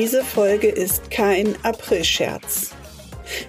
Diese 0.00 0.22
Folge 0.22 0.68
ist 0.68 1.10
kein 1.10 1.56
Aprilscherz. 1.64 2.70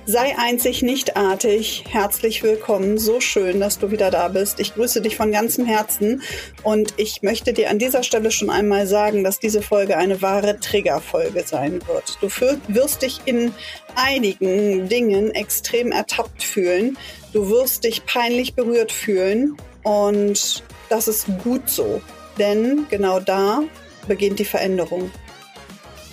Sei 0.08 0.36
einzig 0.36 0.82
nicht 0.82 1.16
artig. 1.16 1.84
Herzlich 1.88 2.42
willkommen. 2.42 2.98
So 2.98 3.22
schön, 3.22 3.60
dass 3.60 3.78
du 3.78 3.92
wieder 3.92 4.10
da 4.10 4.30
bist. 4.30 4.60
Ich 4.60 4.74
grüße 4.74 5.04
dich 5.04 5.16
von 5.16 5.32
ganzem 5.32 5.68
Herzen 5.68 6.24
und 6.64 6.96
ich 6.98 7.22
möchte 7.22 7.54
dir 7.54 7.70
an 7.70 7.78
dieser 7.78 8.02
Stelle 8.02 8.32
schon 8.32 8.50
einmal 8.50 8.88
sagen, 8.88 9.24
dass 9.24 9.38
diese 9.38 9.62
Folge 9.62 9.96
eine 9.96 10.24
wahre 10.24 10.60
Triggerfolge 10.60 11.44
sein 11.46 11.82
wird. 11.86 12.18
Du 12.20 12.30
wirst 12.74 13.04
dich 13.04 13.22
in 13.26 13.54
einigen 13.94 14.90
Dingen 14.90 15.30
extrem 15.30 15.92
ertappt 15.92 16.42
fühlen. 16.42 16.98
Du 17.32 17.48
wirst 17.52 17.84
dich 17.84 18.08
peinlich 18.08 18.56
berührt 18.56 18.92
fühlen 18.92 19.56
und 19.84 20.64
das 20.90 21.08
ist 21.08 21.28
gut 21.44 21.70
so, 21.70 22.02
denn 22.40 22.88
genau 22.90 23.20
da 23.20 23.62
beginnt 24.08 24.40
die 24.40 24.46
Veränderung. 24.46 25.12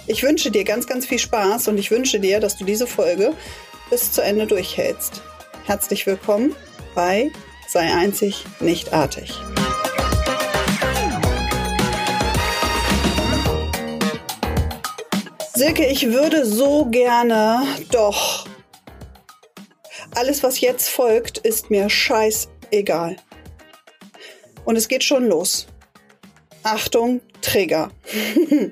Ich 0.08 0.22
wünsche 0.22 0.52
dir 0.52 0.62
ganz, 0.62 0.86
ganz 0.86 1.04
viel 1.04 1.18
Spaß 1.18 1.66
und 1.66 1.78
ich 1.78 1.90
wünsche 1.90 2.20
dir, 2.20 2.38
dass 2.38 2.56
du 2.56 2.64
diese 2.64 2.86
Folge 2.86 3.34
bis 3.90 4.12
zu 4.12 4.22
Ende 4.22 4.46
durchhältst. 4.46 5.20
Herzlich 5.64 6.06
willkommen 6.06 6.54
bei 6.94 7.32
Sei 7.68 7.92
einzig, 7.92 8.44
nicht 8.60 8.92
artig. 8.92 9.32
Silke, 15.54 15.86
ich 15.86 16.06
würde 16.12 16.46
so 16.46 16.84
gerne, 16.86 17.64
doch 17.90 18.46
alles, 20.14 20.44
was 20.44 20.60
jetzt 20.60 20.88
folgt, 20.88 21.38
ist 21.38 21.70
mir 21.70 21.90
scheißegal. 21.90 23.16
Und 24.64 24.76
es 24.76 24.86
geht 24.86 25.02
schon 25.02 25.26
los. 25.26 25.66
Achtung, 26.62 27.20
Trigger. 27.40 27.90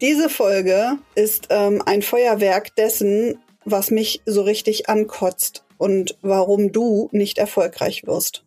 Diese 0.00 0.28
Folge 0.28 0.98
ist 1.14 1.48
ähm, 1.50 1.82
ein 1.86 2.02
Feuerwerk 2.02 2.74
dessen, 2.76 3.38
was 3.64 3.90
mich 3.90 4.22
so 4.26 4.42
richtig 4.42 4.88
ankotzt 4.88 5.64
und 5.78 6.18
warum 6.22 6.72
du 6.72 7.08
nicht 7.12 7.38
erfolgreich 7.38 8.06
wirst. 8.06 8.44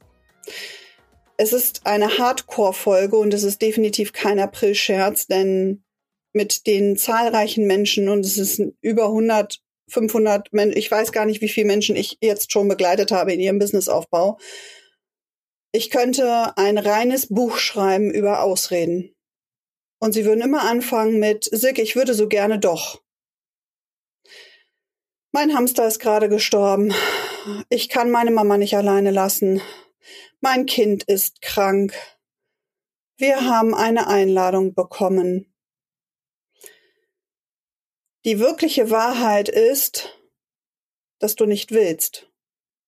Es 1.37 1.53
ist 1.53 1.85
eine 1.85 2.17
Hardcore-Folge 2.17 3.17
und 3.17 3.33
es 3.33 3.43
ist 3.43 3.61
definitiv 3.61 4.11
kein 4.11 4.39
April-Scherz, 4.39 5.27
denn 5.27 5.83
mit 6.33 6.67
den 6.67 6.97
zahlreichen 6.97 7.65
Menschen 7.65 8.09
und 8.09 8.25
es 8.25 8.37
ist 8.37 8.61
über 8.81 9.05
100, 9.05 9.59
500 9.89 10.51
Menschen, 10.51 10.77
ich 10.77 10.89
weiß 10.89 11.11
gar 11.11 11.25
nicht, 11.25 11.41
wie 11.41 11.49
viele 11.49 11.67
Menschen 11.67 11.95
ich 11.95 12.17
jetzt 12.21 12.51
schon 12.51 12.67
begleitet 12.67 13.11
habe 13.11 13.33
in 13.33 13.39
ihrem 13.39 13.59
Businessaufbau. 13.59 14.37
Ich 15.71 15.89
könnte 15.89 16.57
ein 16.57 16.77
reines 16.77 17.27
Buch 17.27 17.57
schreiben 17.57 18.11
über 18.11 18.41
Ausreden. 18.41 19.16
Und 19.99 20.13
sie 20.13 20.25
würden 20.25 20.41
immer 20.41 20.63
anfangen 20.63 21.19
mit, 21.19 21.45
Silke, 21.45 21.81
ich 21.81 21.95
würde 21.95 22.13
so 22.13 22.27
gerne 22.27 22.59
doch. 22.59 23.01
Mein 25.31 25.53
Hamster 25.53 25.87
ist 25.87 25.99
gerade 25.99 26.29
gestorben. 26.29 26.93
Ich 27.69 27.89
kann 27.89 28.11
meine 28.11 28.31
Mama 28.31 28.57
nicht 28.57 28.75
alleine 28.75 29.11
lassen. 29.11 29.61
Mein 30.39 30.65
Kind 30.65 31.03
ist 31.03 31.41
krank. 31.41 31.93
Wir 33.17 33.45
haben 33.45 33.73
eine 33.73 34.07
Einladung 34.07 34.73
bekommen. 34.73 35.53
Die 38.25 38.39
wirkliche 38.39 38.91
Wahrheit 38.91 39.49
ist, 39.49 40.19
dass 41.19 41.35
du 41.35 41.45
nicht 41.45 41.71
willst 41.71 42.29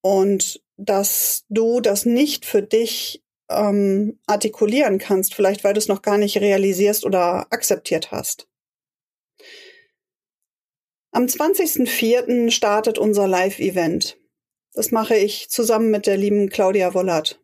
und 0.02 0.62
dass 0.78 1.46
du 1.50 1.82
das 1.82 2.06
nicht 2.06 2.46
für 2.46 2.62
dich 2.62 3.24
ähm, 3.50 4.20
artikulieren 4.28 4.98
kannst, 4.98 5.34
vielleicht 5.34 5.64
weil 5.64 5.74
du 5.74 5.80
es 5.80 5.88
noch 5.88 6.02
gar 6.02 6.18
nicht 6.18 6.38
realisierst 6.38 7.06
oder 7.06 7.48
akzeptiert 7.52 8.12
hast. 8.12 8.48
Am 11.12 11.26
20.04. 11.26 12.52
startet 12.52 13.00
unser 13.00 13.28
Live-Event. 13.28 14.18
Das 14.74 14.92
mache 14.92 15.16
ich 15.16 15.50
zusammen 15.50 15.90
mit 15.90 16.06
der 16.06 16.18
lieben 16.18 16.50
Claudia 16.50 16.94
Wollert. 16.94 17.42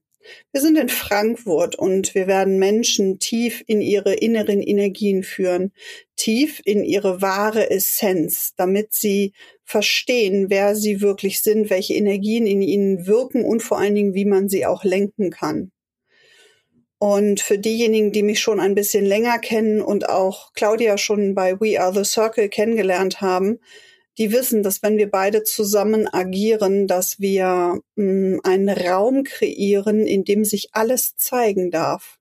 Wir 0.52 0.62
sind 0.62 0.78
in 0.78 0.90
Frankfurt 0.90 1.76
und 1.76 2.16
wir 2.16 2.28
werden 2.28 2.58
Menschen 2.58 3.20
tief 3.20 3.64
in 3.68 3.82
ihre 3.82 4.14
inneren 4.14 4.62
Energien 4.62 5.24
führen, 5.24 5.72
tief 6.16 6.62
in 6.66 6.84
ihre 6.84 7.22
wahre 7.22 7.70
Essenz, 7.70 8.54
damit 8.56 8.94
sie 8.94 9.34
verstehen, 9.64 10.50
wer 10.50 10.76
sie 10.76 11.02
wirklich 11.02 11.42
sind, 11.42 11.70
welche 11.70 11.94
Energien 11.94 12.48
in 12.48 12.62
ihnen 12.62 13.08
wirken 13.08 13.44
und 13.44 13.62
vor 13.62 13.78
allen 13.78 13.96
Dingen, 13.96 14.14
wie 14.14 14.26
man 14.26 14.50
sie 14.50 14.66
auch 14.66 14.84
lenken 14.84 15.30
kann. 15.30 15.72
Und 16.98 17.42
für 17.42 17.58
diejenigen, 17.58 18.12
die 18.12 18.24
mich 18.24 18.40
schon 18.40 18.60
ein 18.60 18.76
bisschen 18.76 19.06
länger 19.06 19.38
kennen 19.40 19.82
und 19.82 20.10
auch 20.10 20.54
Claudia 20.54 20.98
schon 20.98 21.36
bei 21.36 21.60
We 21.60 21.80
Are 21.80 21.94
the 21.94 22.10
Circle 22.10 22.50
kennengelernt 22.50 23.22
haben, 23.22 23.60
die 24.18 24.32
wissen, 24.32 24.64
dass 24.64 24.82
wenn 24.82 24.98
wir 24.98 25.10
beide 25.10 25.44
zusammen 25.44 26.08
agieren, 26.08 26.88
dass 26.88 27.20
wir 27.20 27.82
mh, 27.96 28.04
hm, 28.04 28.42
einen 28.44 28.70
Raum 28.70 29.24
kreieren, 29.24 30.08
in 30.08 30.24
dem 30.24 30.46
sich 30.46 30.70
alles 30.72 31.16
zeigen 31.18 31.70
darf. 31.70 32.18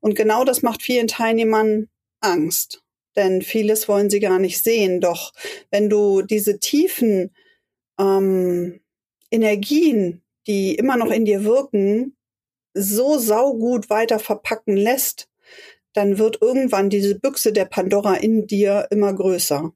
Und 0.00 0.14
genau 0.14 0.44
das 0.44 0.62
macht 0.62 0.82
vielen 0.82 1.08
Teilnehmern 1.08 1.88
Angst, 2.20 2.82
denn 3.16 3.42
vieles 3.42 3.88
wollen 3.88 4.10
sie 4.10 4.20
gar 4.20 4.38
nicht 4.38 4.62
sehen. 4.62 5.00
Doch 5.00 5.32
wenn 5.70 5.90
du 5.90 6.22
diese 6.22 6.58
tiefen 6.58 7.34
ähm, 7.98 8.80
Energien, 9.30 10.22
die 10.46 10.74
immer 10.74 10.96
noch 10.96 11.10
in 11.10 11.26
dir 11.26 11.44
wirken, 11.44 12.16
so 12.74 13.18
saugut 13.18 13.90
weiter 13.90 14.18
verpacken 14.18 14.76
lässt, 14.76 15.28
dann 15.92 16.18
wird 16.18 16.40
irgendwann 16.40 16.90
diese 16.90 17.18
Büchse 17.18 17.52
der 17.52 17.64
Pandora 17.64 18.14
in 18.14 18.46
dir 18.46 18.86
immer 18.90 19.12
größer. 19.12 19.72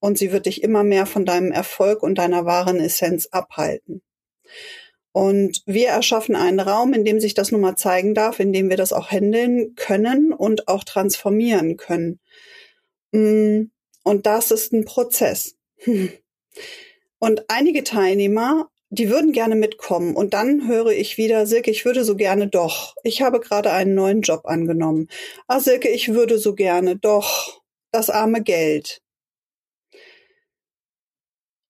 Und 0.00 0.18
sie 0.18 0.32
wird 0.32 0.46
dich 0.46 0.62
immer 0.62 0.84
mehr 0.84 1.06
von 1.06 1.24
deinem 1.24 1.52
Erfolg 1.52 2.02
und 2.02 2.16
deiner 2.16 2.44
wahren 2.44 2.80
Essenz 2.80 3.26
abhalten. 3.30 4.02
Und 5.12 5.62
wir 5.64 5.88
erschaffen 5.88 6.34
einen 6.34 6.58
Raum, 6.58 6.92
in 6.92 7.04
dem 7.04 7.20
sich 7.20 7.34
das 7.34 7.52
nun 7.52 7.60
mal 7.60 7.76
zeigen 7.76 8.14
darf, 8.14 8.40
in 8.40 8.52
dem 8.52 8.68
wir 8.68 8.76
das 8.76 8.92
auch 8.92 9.10
handeln 9.10 9.76
können 9.76 10.32
und 10.32 10.66
auch 10.66 10.82
transformieren 10.82 11.76
können. 11.76 12.18
Mm, 13.12 13.70
und 14.02 14.26
das 14.26 14.50
ist 14.50 14.72
ein 14.72 14.84
Prozess. 14.84 15.56
Und 17.20 17.46
einige 17.48 17.84
Teilnehmer 17.84 18.68
die 18.98 19.10
würden 19.10 19.32
gerne 19.32 19.54
mitkommen. 19.54 20.16
Und 20.16 20.34
dann 20.34 20.68
höre 20.68 20.92
ich 20.92 21.18
wieder, 21.18 21.46
Silke, 21.46 21.70
ich 21.70 21.84
würde 21.84 22.04
so 22.04 22.16
gerne 22.16 22.48
doch. 22.48 22.94
Ich 23.02 23.22
habe 23.22 23.40
gerade 23.40 23.70
einen 23.72 23.94
neuen 23.94 24.22
Job 24.22 24.46
angenommen. 24.46 25.08
Ah, 25.46 25.60
Silke, 25.60 25.88
ich 25.88 26.12
würde 26.12 26.38
so 26.38 26.54
gerne 26.54 26.96
doch. 26.96 27.62
Das 27.92 28.10
arme 28.10 28.42
Geld. 28.42 29.00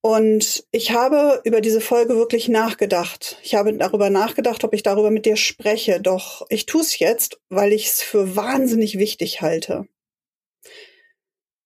Und 0.03 0.67
ich 0.71 0.91
habe 0.91 1.41
über 1.45 1.63
diese 1.63 1.81
Folge 1.81 2.17
wirklich 2.17 2.49
nachgedacht. 2.49 3.39
Ich 3.43 3.55
habe 3.55 3.73
darüber 3.73 4.11
nachgedacht, 4.11 4.63
ob 4.63 4.75
ich 4.75 4.83
darüber 4.83 5.11
mit 5.11 5.25
dir 5.25 5.37
spreche. 5.37 5.99
Doch 5.99 6.45
ich 6.51 6.67
tue 6.67 6.83
es 6.83 6.99
jetzt, 6.99 7.41
weil 7.49 7.73
ich 7.73 7.87
es 7.87 8.03
für 8.03 8.37
wahnsinnig 8.37 8.99
wichtig 8.99 9.41
halte. 9.41 9.89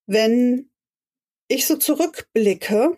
Wenn 0.07 0.71
ich 1.49 1.67
so 1.67 1.77
zurückblicke, 1.77 2.97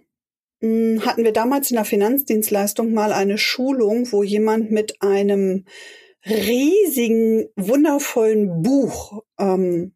hatten 0.62 1.24
wir 1.24 1.32
damals 1.32 1.70
in 1.70 1.76
der 1.76 1.84
Finanzdienstleistung 1.84 2.92
mal 2.92 3.12
eine 3.12 3.38
Schulung, 3.38 4.12
wo 4.12 4.22
jemand 4.22 4.70
mit 4.70 5.00
einem 5.00 5.64
riesigen, 6.26 7.48
wundervollen 7.56 8.62
Buch 8.62 9.22
ähm, 9.38 9.94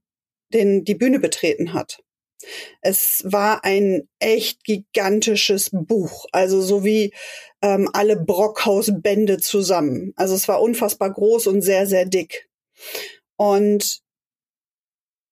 den, 0.55 0.85
die 0.85 0.95
Bühne 0.95 1.19
betreten 1.19 1.75
hat. 1.75 2.03
Es 2.81 3.23
war 3.27 3.65
ein 3.65 4.09
echt 4.19 4.65
gigantisches 4.65 5.71
Buch, 5.73 6.27
also 6.33 6.61
so 6.61 6.85
wie 6.85 7.13
ähm, 7.63 7.89
alle 7.93 8.17
Brockhaus-Bände 8.17 9.38
zusammen. 9.38 10.12
Also 10.17 10.35
es 10.35 10.49
war 10.49 10.61
unfassbar 10.61 11.12
groß 11.12 11.47
und 11.47 11.62
sehr, 11.62 11.87
sehr 11.87 12.05
dick. 12.05 12.49
Und 13.37 14.03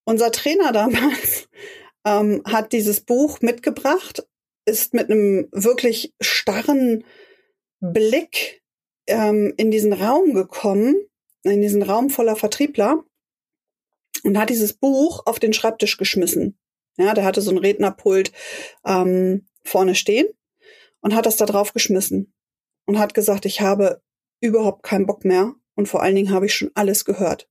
unser 0.04 0.30
Trainer 0.32 0.72
damals 0.72 1.48
ähm, 2.04 2.42
hat 2.44 2.72
dieses 2.72 3.00
Buch 3.00 3.40
mitgebracht 3.40 4.26
ist 4.64 4.94
mit 4.94 5.10
einem 5.10 5.48
wirklich 5.52 6.14
starren 6.20 7.04
Blick 7.80 8.62
ähm, 9.06 9.52
in 9.56 9.70
diesen 9.70 9.92
Raum 9.92 10.34
gekommen, 10.34 10.94
in 11.42 11.60
diesen 11.60 11.82
Raum 11.82 12.10
voller 12.10 12.36
Vertriebler 12.36 13.04
und 14.22 14.38
hat 14.38 14.50
dieses 14.50 14.74
Buch 14.74 15.22
auf 15.26 15.38
den 15.38 15.52
Schreibtisch 15.52 15.96
geschmissen. 15.96 16.58
Ja, 16.96 17.14
der 17.14 17.24
hatte 17.24 17.40
so 17.40 17.50
ein 17.50 17.58
Rednerpult 17.58 18.32
ähm, 18.84 19.46
vorne 19.64 19.94
stehen 19.94 20.28
und 21.00 21.14
hat 21.14 21.26
das 21.26 21.36
da 21.36 21.46
drauf 21.46 21.72
geschmissen 21.72 22.32
und 22.86 22.98
hat 22.98 23.14
gesagt, 23.14 23.46
ich 23.46 23.60
habe 23.60 24.02
überhaupt 24.40 24.82
keinen 24.82 25.06
Bock 25.06 25.24
mehr 25.24 25.54
und 25.74 25.88
vor 25.88 26.02
allen 26.02 26.14
Dingen 26.14 26.32
habe 26.32 26.46
ich 26.46 26.54
schon 26.54 26.70
alles 26.74 27.04
gehört. 27.04 27.48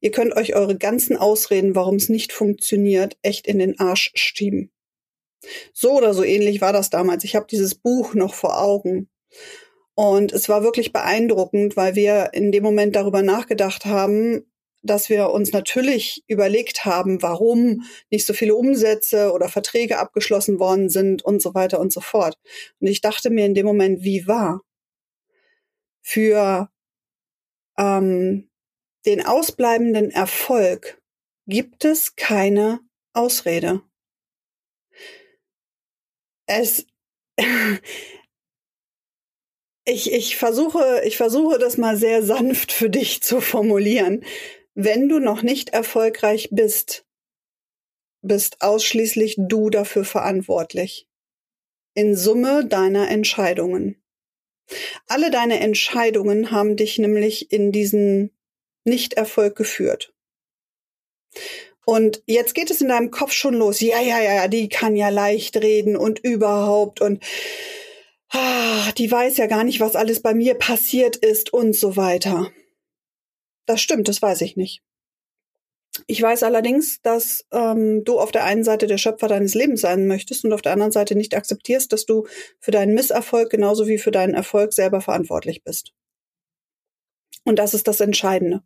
Ihr 0.00 0.10
könnt 0.10 0.34
euch 0.34 0.54
eure 0.54 0.76
ganzen 0.76 1.16
Ausreden, 1.16 1.74
warum 1.74 1.96
es 1.96 2.08
nicht 2.08 2.32
funktioniert, 2.32 3.18
echt 3.22 3.46
in 3.46 3.58
den 3.58 3.78
Arsch 3.78 4.10
schieben. 4.14 4.72
So 5.72 5.92
oder 5.92 6.14
so 6.14 6.22
ähnlich 6.22 6.60
war 6.60 6.72
das 6.72 6.90
damals. 6.90 7.24
Ich 7.24 7.36
habe 7.36 7.46
dieses 7.50 7.74
Buch 7.74 8.14
noch 8.14 8.34
vor 8.34 8.60
Augen. 8.60 9.08
Und 9.94 10.32
es 10.32 10.48
war 10.48 10.62
wirklich 10.62 10.92
beeindruckend, 10.92 11.76
weil 11.76 11.94
wir 11.94 12.30
in 12.32 12.52
dem 12.52 12.62
Moment 12.62 12.96
darüber 12.96 13.22
nachgedacht 13.22 13.84
haben, 13.84 14.50
dass 14.82 15.10
wir 15.10 15.30
uns 15.30 15.52
natürlich 15.52 16.24
überlegt 16.26 16.84
haben, 16.84 17.22
warum 17.22 17.82
nicht 18.10 18.26
so 18.26 18.32
viele 18.32 18.54
Umsätze 18.54 19.32
oder 19.32 19.48
Verträge 19.48 19.98
abgeschlossen 19.98 20.58
worden 20.58 20.88
sind 20.88 21.22
und 21.22 21.42
so 21.42 21.54
weiter 21.54 21.80
und 21.80 21.92
so 21.92 22.00
fort. 22.00 22.38
Und 22.80 22.86
ich 22.86 23.00
dachte 23.00 23.30
mir 23.30 23.44
in 23.44 23.54
dem 23.54 23.66
Moment, 23.66 24.02
wie 24.02 24.26
wahr? 24.26 24.62
Für 26.00 26.70
ähm, 27.76 28.48
den 29.06 29.24
ausbleibenden 29.24 30.10
Erfolg 30.10 31.00
gibt 31.46 31.84
es 31.84 32.16
keine 32.16 32.80
Ausrede. 33.12 33.82
Es 36.50 36.84
ich, 39.84 40.12
ich 40.12 40.36
versuche, 40.36 41.02
ich 41.04 41.16
versuche 41.16 41.58
das 41.58 41.78
mal 41.78 41.96
sehr 41.96 42.24
sanft 42.24 42.72
für 42.72 42.90
dich 42.90 43.22
zu 43.22 43.40
formulieren. 43.40 44.24
Wenn 44.74 45.08
du 45.08 45.20
noch 45.20 45.42
nicht 45.42 45.70
erfolgreich 45.70 46.48
bist, 46.50 47.06
bist 48.22 48.62
ausschließlich 48.62 49.36
du 49.38 49.70
dafür 49.70 50.04
verantwortlich. 50.04 51.08
In 51.94 52.16
Summe 52.16 52.66
deiner 52.66 53.08
Entscheidungen. 53.08 54.02
Alle 55.06 55.30
deine 55.30 55.60
Entscheidungen 55.60 56.50
haben 56.50 56.76
dich 56.76 56.98
nämlich 56.98 57.52
in 57.52 57.70
diesen 57.70 58.36
Nichterfolg 58.84 59.56
geführt. 59.56 60.12
Und 61.90 62.22
jetzt 62.24 62.54
geht 62.54 62.70
es 62.70 62.80
in 62.80 62.86
deinem 62.86 63.10
Kopf 63.10 63.32
schon 63.32 63.52
los. 63.52 63.80
Ja, 63.80 64.00
ja, 64.00 64.22
ja, 64.22 64.46
die 64.46 64.68
kann 64.68 64.94
ja 64.94 65.08
leicht 65.08 65.56
reden 65.56 65.96
und 65.96 66.20
überhaupt 66.20 67.00
und 67.00 67.20
ah, 68.28 68.92
die 68.96 69.10
weiß 69.10 69.38
ja 69.38 69.48
gar 69.48 69.64
nicht, 69.64 69.80
was 69.80 69.96
alles 69.96 70.22
bei 70.22 70.32
mir 70.32 70.54
passiert 70.54 71.16
ist 71.16 71.52
und 71.52 71.74
so 71.74 71.96
weiter. 71.96 72.48
Das 73.66 73.80
stimmt, 73.80 74.06
das 74.06 74.22
weiß 74.22 74.42
ich 74.42 74.56
nicht. 74.56 74.84
Ich 76.06 76.22
weiß 76.22 76.44
allerdings, 76.44 77.02
dass 77.02 77.44
ähm, 77.50 78.04
du 78.04 78.20
auf 78.20 78.30
der 78.30 78.44
einen 78.44 78.62
Seite 78.62 78.86
der 78.86 78.98
Schöpfer 78.98 79.26
deines 79.26 79.54
Lebens 79.54 79.80
sein 79.80 80.06
möchtest 80.06 80.44
und 80.44 80.52
auf 80.52 80.62
der 80.62 80.70
anderen 80.70 80.92
Seite 80.92 81.16
nicht 81.16 81.34
akzeptierst, 81.34 81.92
dass 81.92 82.06
du 82.06 82.28
für 82.60 82.70
deinen 82.70 82.94
Misserfolg 82.94 83.50
genauso 83.50 83.88
wie 83.88 83.98
für 83.98 84.12
deinen 84.12 84.34
Erfolg 84.34 84.74
selber 84.74 85.00
verantwortlich 85.00 85.64
bist. 85.64 85.92
Und 87.44 87.58
das 87.58 87.74
ist 87.74 87.88
das 87.88 88.00
Entscheidende. 88.00 88.62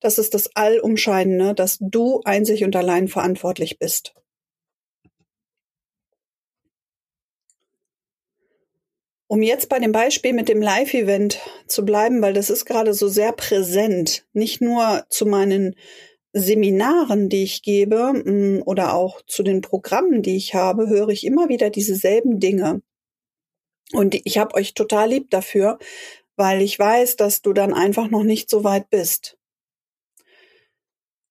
Das 0.00 0.18
ist 0.18 0.34
das 0.34 0.54
Allumscheidende, 0.54 1.54
dass 1.54 1.78
du 1.80 2.20
einzig 2.24 2.64
und 2.64 2.76
allein 2.76 3.08
verantwortlich 3.08 3.78
bist. 3.78 4.14
Um 9.30 9.42
jetzt 9.42 9.68
bei 9.68 9.78
dem 9.78 9.92
Beispiel 9.92 10.32
mit 10.32 10.48
dem 10.48 10.62
Live-Event 10.62 11.38
zu 11.66 11.84
bleiben, 11.84 12.22
weil 12.22 12.32
das 12.32 12.48
ist 12.48 12.64
gerade 12.64 12.94
so 12.94 13.08
sehr 13.08 13.32
präsent, 13.32 14.26
nicht 14.32 14.62
nur 14.62 15.04
zu 15.10 15.26
meinen 15.26 15.74
Seminaren, 16.32 17.28
die 17.28 17.42
ich 17.42 17.62
gebe 17.62 18.12
mm, 18.12 18.62
oder 18.64 18.94
auch 18.94 19.20
zu 19.26 19.42
den 19.42 19.60
Programmen, 19.60 20.22
die 20.22 20.36
ich 20.36 20.54
habe, 20.54 20.88
höre 20.88 21.08
ich 21.08 21.24
immer 21.24 21.48
wieder 21.48 21.68
dieselben 21.70 22.40
Dinge. 22.40 22.82
Und 23.92 24.14
ich 24.24 24.38
habe 24.38 24.54
euch 24.54 24.74
total 24.74 25.10
lieb 25.10 25.30
dafür, 25.30 25.78
weil 26.38 26.62
ich 26.62 26.78
weiß, 26.78 27.16
dass 27.16 27.42
du 27.42 27.52
dann 27.52 27.74
einfach 27.74 28.08
noch 28.08 28.22
nicht 28.22 28.48
so 28.48 28.64
weit 28.64 28.88
bist. 28.90 29.36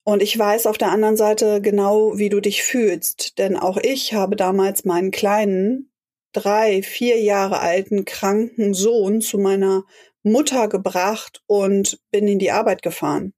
Und 0.03 0.21
ich 0.21 0.37
weiß 0.37 0.67
auf 0.67 0.77
der 0.77 0.91
anderen 0.91 1.17
Seite 1.17 1.61
genau, 1.61 2.17
wie 2.17 2.29
du 2.29 2.39
dich 2.39 2.63
fühlst, 2.63 3.39
denn 3.39 3.57
auch 3.57 3.77
ich 3.77 4.13
habe 4.13 4.35
damals 4.35 4.85
meinen 4.85 5.11
kleinen 5.11 5.91
drei, 6.31 6.83
vier 6.83 7.19
Jahre 7.19 7.59
alten 7.59 8.05
kranken 8.05 8.73
Sohn 8.73 9.21
zu 9.21 9.37
meiner 9.37 9.83
Mutter 10.23 10.67
gebracht 10.67 11.41
und 11.47 11.99
bin 12.11 12.27
in 12.27 12.39
die 12.39 12.51
Arbeit 12.51 12.81
gefahren. 12.83 13.33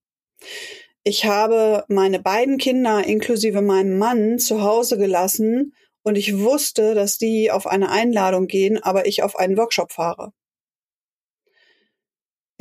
Ich 1.03 1.25
habe 1.25 1.85
meine 1.87 2.19
beiden 2.19 2.57
Kinder 2.57 3.03
inklusive 3.03 3.61
meinem 3.61 3.97
Mann 3.97 4.37
zu 4.37 4.61
Hause 4.61 4.97
gelassen 4.97 5.73
und 6.03 6.17
ich 6.17 6.37
wusste, 6.39 6.93
dass 6.93 7.17
die 7.17 7.51
auf 7.51 7.67
eine 7.67 7.89
Einladung 7.89 8.47
gehen, 8.47 8.81
aber 8.81 9.07
ich 9.07 9.23
auf 9.23 9.37
einen 9.37 9.57
Workshop 9.57 9.91
fahre. 9.91 10.33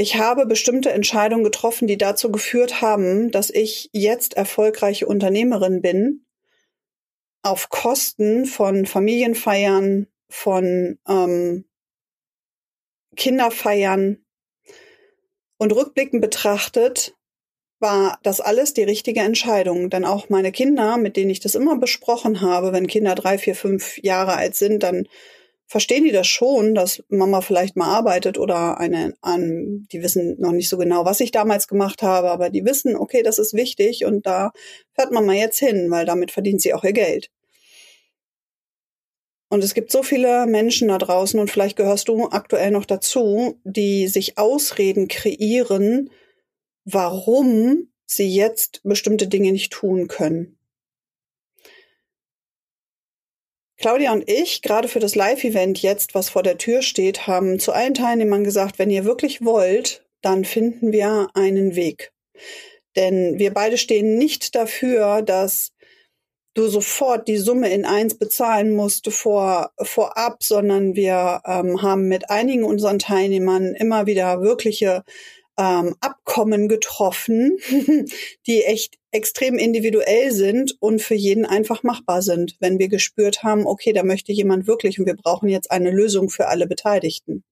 Ich 0.00 0.14
habe 0.14 0.46
bestimmte 0.46 0.92
Entscheidungen 0.92 1.42
getroffen, 1.42 1.88
die 1.88 1.98
dazu 1.98 2.30
geführt 2.30 2.80
haben, 2.80 3.32
dass 3.32 3.50
ich 3.50 3.90
jetzt 3.92 4.34
erfolgreiche 4.34 5.08
Unternehmerin 5.08 5.82
bin, 5.82 6.24
auf 7.42 7.68
Kosten 7.68 8.46
von 8.46 8.86
Familienfeiern, 8.86 10.06
von 10.28 11.00
ähm, 11.08 11.64
Kinderfeiern. 13.16 14.24
Und 15.56 15.72
rückblickend 15.74 16.22
betrachtet 16.22 17.16
war 17.80 18.20
das 18.22 18.40
alles 18.40 18.74
die 18.74 18.84
richtige 18.84 19.22
Entscheidung. 19.22 19.90
Denn 19.90 20.04
auch 20.04 20.28
meine 20.28 20.52
Kinder, 20.52 20.96
mit 20.96 21.16
denen 21.16 21.30
ich 21.30 21.40
das 21.40 21.56
immer 21.56 21.76
besprochen 21.76 22.40
habe, 22.40 22.72
wenn 22.72 22.86
Kinder 22.86 23.16
drei, 23.16 23.36
vier, 23.36 23.56
fünf 23.56 23.98
Jahre 23.98 24.36
alt 24.36 24.54
sind, 24.54 24.84
dann 24.84 25.08
verstehen 25.68 26.04
die 26.04 26.12
das 26.12 26.26
schon, 26.26 26.74
dass 26.74 27.04
Mama 27.08 27.42
vielleicht 27.42 27.76
mal 27.76 27.94
arbeitet 27.94 28.38
oder 28.38 28.80
eine 28.80 29.14
an, 29.20 29.86
die 29.92 30.02
wissen 30.02 30.36
noch 30.40 30.52
nicht 30.52 30.68
so 30.68 30.78
genau, 30.78 31.04
was 31.04 31.20
ich 31.20 31.30
damals 31.30 31.68
gemacht 31.68 32.02
habe, 32.02 32.30
aber 32.30 32.50
die 32.50 32.64
wissen, 32.64 32.96
okay, 32.96 33.22
das 33.22 33.38
ist 33.38 33.54
wichtig 33.54 34.04
und 34.04 34.26
da 34.26 34.50
fährt 34.94 35.12
Mama 35.12 35.34
jetzt 35.34 35.58
hin, 35.58 35.90
weil 35.90 36.06
damit 36.06 36.30
verdient 36.30 36.62
sie 36.62 36.74
auch 36.74 36.84
ihr 36.84 36.94
Geld. 36.94 37.30
Und 39.50 39.64
es 39.64 39.72
gibt 39.74 39.90
so 39.90 40.02
viele 40.02 40.46
Menschen 40.46 40.88
da 40.88 40.98
draußen, 40.98 41.40
und 41.40 41.50
vielleicht 41.50 41.76
gehörst 41.76 42.08
du 42.08 42.26
aktuell 42.28 42.70
noch 42.70 42.84
dazu, 42.84 43.58
die 43.64 44.06
sich 44.08 44.36
Ausreden 44.36 45.08
kreieren, 45.08 46.10
warum 46.84 47.90
sie 48.04 48.28
jetzt 48.28 48.80
bestimmte 48.84 49.26
Dinge 49.26 49.52
nicht 49.52 49.72
tun 49.72 50.06
können. 50.06 50.57
Claudia 53.78 54.12
und 54.12 54.28
ich, 54.28 54.62
gerade 54.62 54.88
für 54.88 54.98
das 54.98 55.14
Live-Event 55.14 55.80
jetzt, 55.80 56.14
was 56.14 56.28
vor 56.28 56.42
der 56.42 56.58
Tür 56.58 56.82
steht, 56.82 57.28
haben 57.28 57.60
zu 57.60 57.72
allen 57.72 57.94
Teilnehmern 57.94 58.42
gesagt, 58.42 58.78
wenn 58.80 58.90
ihr 58.90 59.04
wirklich 59.04 59.44
wollt, 59.44 60.04
dann 60.20 60.44
finden 60.44 60.90
wir 60.90 61.28
einen 61.34 61.76
Weg. 61.76 62.12
Denn 62.96 63.38
wir 63.38 63.54
beide 63.54 63.78
stehen 63.78 64.18
nicht 64.18 64.56
dafür, 64.56 65.22
dass 65.22 65.70
du 66.54 66.66
sofort 66.66 67.28
die 67.28 67.36
Summe 67.36 67.70
in 67.70 67.84
eins 67.84 68.18
bezahlen 68.18 68.74
musst 68.74 69.12
vor, 69.12 69.70
vorab, 69.80 70.42
sondern 70.42 70.96
wir 70.96 71.40
ähm, 71.46 71.80
haben 71.80 72.08
mit 72.08 72.30
einigen 72.30 72.64
unseren 72.64 72.98
Teilnehmern 72.98 73.74
immer 73.76 74.06
wieder 74.06 74.42
wirkliche 74.42 75.04
ähm, 75.56 75.94
Abkommen 76.00 76.68
getroffen, 76.68 77.58
die 78.48 78.64
echt 78.64 78.97
extrem 79.10 79.58
individuell 79.58 80.32
sind 80.32 80.76
und 80.80 81.00
für 81.00 81.14
jeden 81.14 81.46
einfach 81.46 81.82
machbar 81.82 82.22
sind, 82.22 82.56
wenn 82.60 82.78
wir 82.78 82.88
gespürt 82.88 83.42
haben, 83.42 83.66
okay, 83.66 83.92
da 83.92 84.02
möchte 84.02 84.32
jemand 84.32 84.66
wirklich 84.66 84.98
und 84.98 85.06
wir 85.06 85.16
brauchen 85.16 85.48
jetzt 85.48 85.70
eine 85.70 85.90
Lösung 85.90 86.28
für 86.28 86.48
alle 86.48 86.66
Beteiligten. 86.66 87.44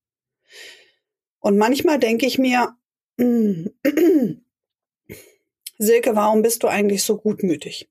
Und 1.40 1.56
manchmal 1.56 1.98
denke 1.98 2.26
ich 2.26 2.38
mir, 2.38 2.76
Silke, 5.78 6.16
warum 6.16 6.42
bist 6.42 6.62
du 6.62 6.68
eigentlich 6.68 7.02
so 7.04 7.16
gutmütig? 7.16 7.88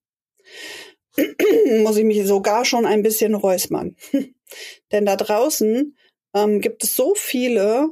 muss 1.84 1.98
ich 1.98 2.04
mich 2.04 2.26
sogar 2.26 2.66
schon 2.66 2.86
ein 2.86 3.02
bisschen 3.02 3.34
räuspern. 3.36 3.96
Denn 4.92 5.06
da 5.06 5.16
draußen 5.16 5.98
ähm, 6.34 6.62
gibt 6.62 6.84
es 6.84 6.96
so 6.96 7.16
viele 7.16 7.92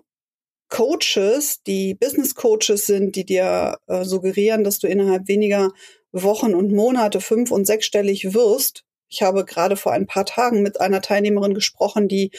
Coaches, 0.74 1.62
die 1.62 1.94
Business 1.94 2.34
Coaches 2.34 2.88
sind, 2.88 3.16
die 3.16 3.26
dir 3.26 3.78
äh, 3.86 4.04
suggerieren, 4.04 4.64
dass 4.64 4.80
du 4.80 4.88
innerhalb 4.88 5.28
weniger 5.28 5.72
Wochen 6.12 6.56
und 6.56 6.72
Monate 6.72 7.22
fünf- 7.22 7.52
und 7.52 7.68
sechsstellig 7.68 8.34
wirst. 8.34 8.84
Ich 9.14 9.22
habe 9.22 9.46
gerade 9.46 9.78
vor 9.78 9.92
ein 9.92 10.08
paar 10.08 10.26
Tagen 10.26 10.64
mit 10.64 10.82
einer 10.82 11.00
Teilnehmerin 11.00 11.54
gesprochen, 11.54 12.08
die 12.08 12.32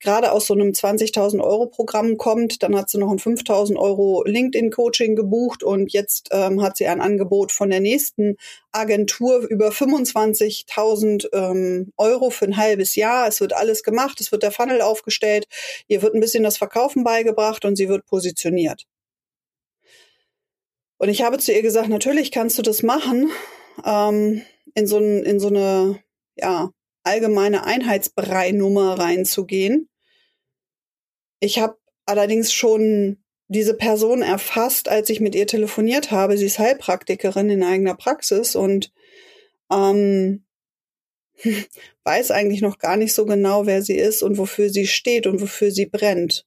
gerade 0.00 0.32
aus 0.32 0.46
so 0.46 0.54
einem 0.54 0.70
20.000 0.70 1.42
Euro 1.42 1.66
Programm 1.66 2.16
kommt. 2.16 2.62
Dann 2.62 2.74
hat 2.74 2.88
sie 2.88 2.96
noch 2.96 3.10
ein 3.10 3.18
5.000 3.18 3.76
Euro 3.76 4.24
LinkedIn 4.24 4.70
Coaching 4.70 5.14
gebucht 5.14 5.62
und 5.62 5.92
jetzt 5.92 6.30
ähm, 6.32 6.62
hat 6.62 6.78
sie 6.78 6.86
ein 6.86 7.02
Angebot 7.02 7.52
von 7.52 7.68
der 7.68 7.80
nächsten 7.80 8.36
Agentur 8.72 9.40
über 9.40 9.68
25.000 9.68 11.26
ähm, 11.34 11.92
Euro 11.98 12.30
für 12.30 12.46
ein 12.46 12.56
halbes 12.56 12.96
Jahr. 12.96 13.28
Es 13.28 13.42
wird 13.42 13.52
alles 13.52 13.82
gemacht, 13.82 14.18
es 14.18 14.32
wird 14.32 14.42
der 14.42 14.52
Funnel 14.52 14.80
aufgestellt, 14.80 15.46
ihr 15.86 16.00
wird 16.00 16.14
ein 16.14 16.20
bisschen 16.20 16.44
das 16.44 16.56
Verkaufen 16.56 17.04
beigebracht 17.04 17.66
und 17.66 17.76
sie 17.76 17.90
wird 17.90 18.06
positioniert. 18.06 18.86
Und 20.96 21.10
ich 21.10 21.22
habe 21.22 21.36
zu 21.36 21.52
ihr 21.52 21.60
gesagt, 21.60 21.90
natürlich 21.90 22.30
kannst 22.30 22.56
du 22.56 22.62
das 22.62 22.82
machen, 22.82 23.30
ähm, 23.84 24.40
in 24.74 24.86
so, 24.86 24.96
ein, 24.96 25.24
in 25.24 25.38
so 25.38 25.48
eine 25.48 26.02
ja, 26.36 26.70
allgemeine 27.04 27.64
Einheitsbrei-Nummer 27.64 28.98
reinzugehen. 28.98 29.88
Ich 31.40 31.58
habe 31.58 31.76
allerdings 32.06 32.52
schon 32.52 33.22
diese 33.48 33.74
Person 33.74 34.22
erfasst, 34.22 34.88
als 34.88 35.10
ich 35.10 35.20
mit 35.20 35.34
ihr 35.34 35.46
telefoniert 35.46 36.10
habe. 36.10 36.38
Sie 36.38 36.46
ist 36.46 36.58
Heilpraktikerin 36.58 37.50
in 37.50 37.62
eigener 37.62 37.94
Praxis 37.94 38.56
und 38.56 38.92
ähm, 39.70 40.44
weiß 42.04 42.30
eigentlich 42.30 42.62
noch 42.62 42.78
gar 42.78 42.96
nicht 42.96 43.12
so 43.12 43.26
genau, 43.26 43.66
wer 43.66 43.82
sie 43.82 43.96
ist 43.96 44.22
und 44.22 44.38
wofür 44.38 44.70
sie 44.70 44.86
steht 44.86 45.26
und 45.26 45.40
wofür 45.40 45.70
sie 45.70 45.86
brennt. 45.86 46.46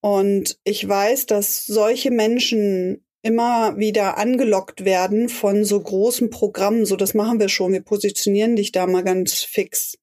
Und 0.00 0.58
ich 0.64 0.88
weiß, 0.88 1.26
dass 1.26 1.66
solche 1.66 2.10
Menschen 2.10 3.04
immer 3.22 3.76
wieder 3.78 4.18
angelockt 4.18 4.84
werden 4.84 5.28
von 5.28 5.64
so 5.64 5.80
großen 5.80 6.30
Programmen, 6.30 6.86
so 6.86 6.96
das 6.96 7.14
machen 7.14 7.38
wir 7.40 7.48
schon, 7.48 7.72
wir 7.72 7.82
positionieren 7.82 8.56
dich 8.56 8.72
da 8.72 8.86
mal 8.86 9.04
ganz 9.04 9.42
fix. 9.42 9.98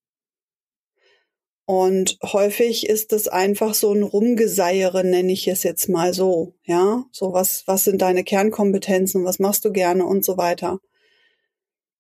Und 1.70 2.18
häufig 2.24 2.88
ist 2.88 3.12
es 3.12 3.28
einfach 3.28 3.74
so 3.74 3.92
ein 3.92 4.04
Rumgeseiere, 4.04 5.04
nenne 5.04 5.34
ich 5.34 5.50
es 5.50 5.64
jetzt 5.64 5.90
mal 5.90 6.14
so, 6.14 6.54
ja, 6.64 7.04
so 7.12 7.34
was, 7.34 7.64
was 7.66 7.84
sind 7.84 8.02
deine 8.02 8.24
Kernkompetenzen, 8.24 9.26
was 9.26 9.40
machst 9.40 9.66
du 9.66 9.74
gerne? 9.74 10.06
Und 10.06 10.24
so 10.24 10.38
weiter. 10.38 10.80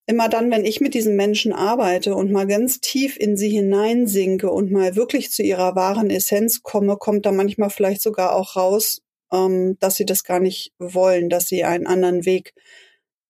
Immer 0.05 0.29
dann, 0.29 0.51
wenn 0.51 0.63
ich 0.63 0.79
mit 0.79 0.93
diesen 0.93 1.17
Menschen 1.17 1.51
arbeite 1.51 2.15
und 2.15 2.31
mal 2.31 2.47
ganz 2.47 2.79
tief 2.79 3.17
in 3.17 3.35
sie 3.35 3.49
hineinsinke 3.49 4.49
und 4.49 4.71
mal 4.71 4.95
wirklich 4.95 5.31
zu 5.31 5.43
ihrer 5.43 5.75
wahren 5.75 6.09
Essenz 6.09 6.63
komme, 6.63 6.95
kommt 6.95 7.25
da 7.25 7.33
manchmal 7.33 7.69
vielleicht 7.69 8.01
sogar 8.01 8.33
auch 8.33 8.55
raus, 8.55 9.01
ähm, 9.31 9.77
dass 9.79 9.95
sie 9.95 10.05
das 10.05 10.23
gar 10.23 10.39
nicht 10.39 10.73
wollen, 10.79 11.29
dass 11.29 11.47
sie 11.47 11.63
einen 11.63 11.87
anderen 11.87 12.25
Weg 12.25 12.53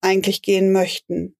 eigentlich 0.01 0.41
gehen 0.41 0.71
möchten. 0.71 1.35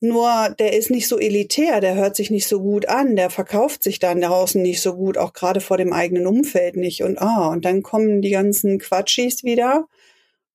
Nur 0.00 0.54
der 0.58 0.74
ist 0.74 0.90
nicht 0.90 1.08
so 1.08 1.18
elitär, 1.18 1.80
der 1.80 1.94
hört 1.94 2.14
sich 2.14 2.30
nicht 2.30 2.46
so 2.46 2.60
gut 2.60 2.86
an, 2.88 3.16
der 3.16 3.30
verkauft 3.30 3.82
sich 3.82 3.98
dann 3.98 4.20
draußen 4.20 4.60
nicht 4.60 4.82
so 4.82 4.94
gut, 4.94 5.16
auch 5.16 5.32
gerade 5.32 5.62
vor 5.62 5.78
dem 5.78 5.94
eigenen 5.94 6.26
Umfeld 6.26 6.76
nicht. 6.76 7.02
Und 7.02 7.18
ah, 7.22 7.48
und 7.48 7.64
dann 7.64 7.82
kommen 7.82 8.20
die 8.20 8.30
ganzen 8.30 8.78
Quatschis 8.78 9.44
wieder 9.44 9.86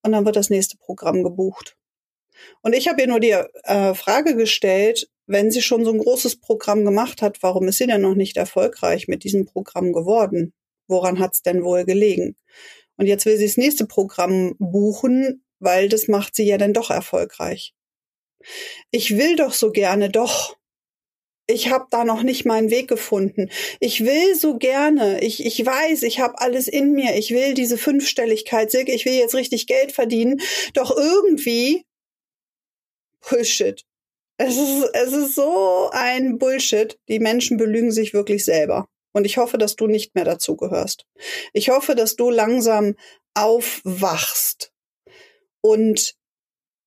und 0.03 0.11
dann 0.11 0.25
wird 0.25 0.35
das 0.35 0.51
nächste 0.51 0.77
Programm 0.77 1.23
gebucht. 1.23 1.77
Und 2.61 2.73
ich 2.73 2.87
habe 2.87 3.01
ihr 3.01 3.07
nur 3.07 3.19
die 3.19 3.35
äh, 3.63 3.95
Frage 3.95 4.35
gestellt, 4.35 5.09
wenn 5.25 5.51
sie 5.51 5.61
schon 5.61 5.83
so 5.83 5.91
ein 5.91 5.99
großes 5.99 6.37
Programm 6.37 6.85
gemacht 6.85 7.21
hat, 7.21 7.41
warum 7.41 7.67
ist 7.67 7.79
sie 7.79 7.87
denn 7.87 8.01
noch 8.01 8.15
nicht 8.15 8.37
erfolgreich 8.37 9.07
mit 9.07 9.23
diesem 9.23 9.45
Programm 9.45 9.93
geworden? 9.93 10.53
Woran 10.89 11.19
hat 11.19 11.35
es 11.35 11.41
denn 11.43 11.63
wohl 11.63 11.85
gelegen? 11.85 12.35
Und 12.97 13.05
jetzt 13.05 13.25
will 13.25 13.37
sie 13.37 13.45
das 13.45 13.55
nächste 13.55 13.85
Programm 13.85 14.55
buchen, 14.59 15.45
weil 15.59 15.87
das 15.87 16.09
macht 16.09 16.35
sie 16.35 16.43
ja 16.43 16.57
dann 16.57 16.73
doch 16.73 16.89
erfolgreich. 16.89 17.73
Ich 18.91 19.17
will 19.17 19.35
doch 19.35 19.53
so 19.53 19.71
gerne, 19.71 20.09
doch. 20.09 20.57
Ich 21.47 21.71
habe 21.71 21.87
da 21.89 22.03
noch 22.03 22.23
nicht 22.23 22.45
meinen 22.45 22.69
Weg 22.69 22.87
gefunden. 22.87 23.49
Ich 23.79 24.03
will 24.05 24.35
so 24.35 24.57
gerne. 24.57 25.21
Ich, 25.21 25.45
ich 25.45 25.65
weiß, 25.65 26.03
ich 26.03 26.19
habe 26.19 26.39
alles 26.39 26.67
in 26.67 26.91
mir. 26.91 27.15
Ich 27.15 27.31
will 27.31 27.53
diese 27.53 27.77
Fünfstelligkeit. 27.77 28.73
Ich 28.73 29.05
will 29.05 29.13
jetzt 29.13 29.33
richtig 29.33 29.65
Geld 29.65 29.91
verdienen. 29.91 30.41
Doch 30.73 30.95
irgendwie 30.95 31.85
Bullshit. 33.27 33.83
Es 34.37 34.57
ist, 34.57 34.89
es 34.93 35.13
ist 35.13 35.35
so 35.35 35.89
ein 35.91 36.37
Bullshit. 36.37 36.99
Die 37.07 37.19
Menschen 37.19 37.57
belügen 37.57 37.91
sich 37.91 38.13
wirklich 38.13 38.45
selber. 38.45 38.87
Und 39.11 39.25
ich 39.25 39.37
hoffe, 39.37 39.57
dass 39.57 39.75
du 39.75 39.87
nicht 39.87 40.15
mehr 40.15 40.25
dazu 40.25 40.55
gehörst. 40.55 41.05
Ich 41.53 41.69
hoffe, 41.69 41.95
dass 41.95 42.15
du 42.15 42.29
langsam 42.29 42.95
aufwachst 43.33 44.71
und 45.61 46.15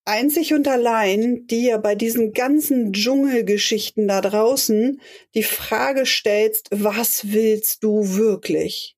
einzig 0.05 0.55
und 0.55 0.67
allein 0.69 1.47
dir 1.47 1.79
bei 1.79 1.95
diesen 1.95 2.33
ganzen 2.33 2.93
Dschungelgeschichten 2.93 4.09
da 4.09 4.21
draußen 4.21 5.00
die 5.35 5.43
Frage 5.43 6.07
stellst, 6.07 6.69
was 6.71 7.33
willst 7.33 7.83
du 7.85 8.17
wirklich? 8.17 8.97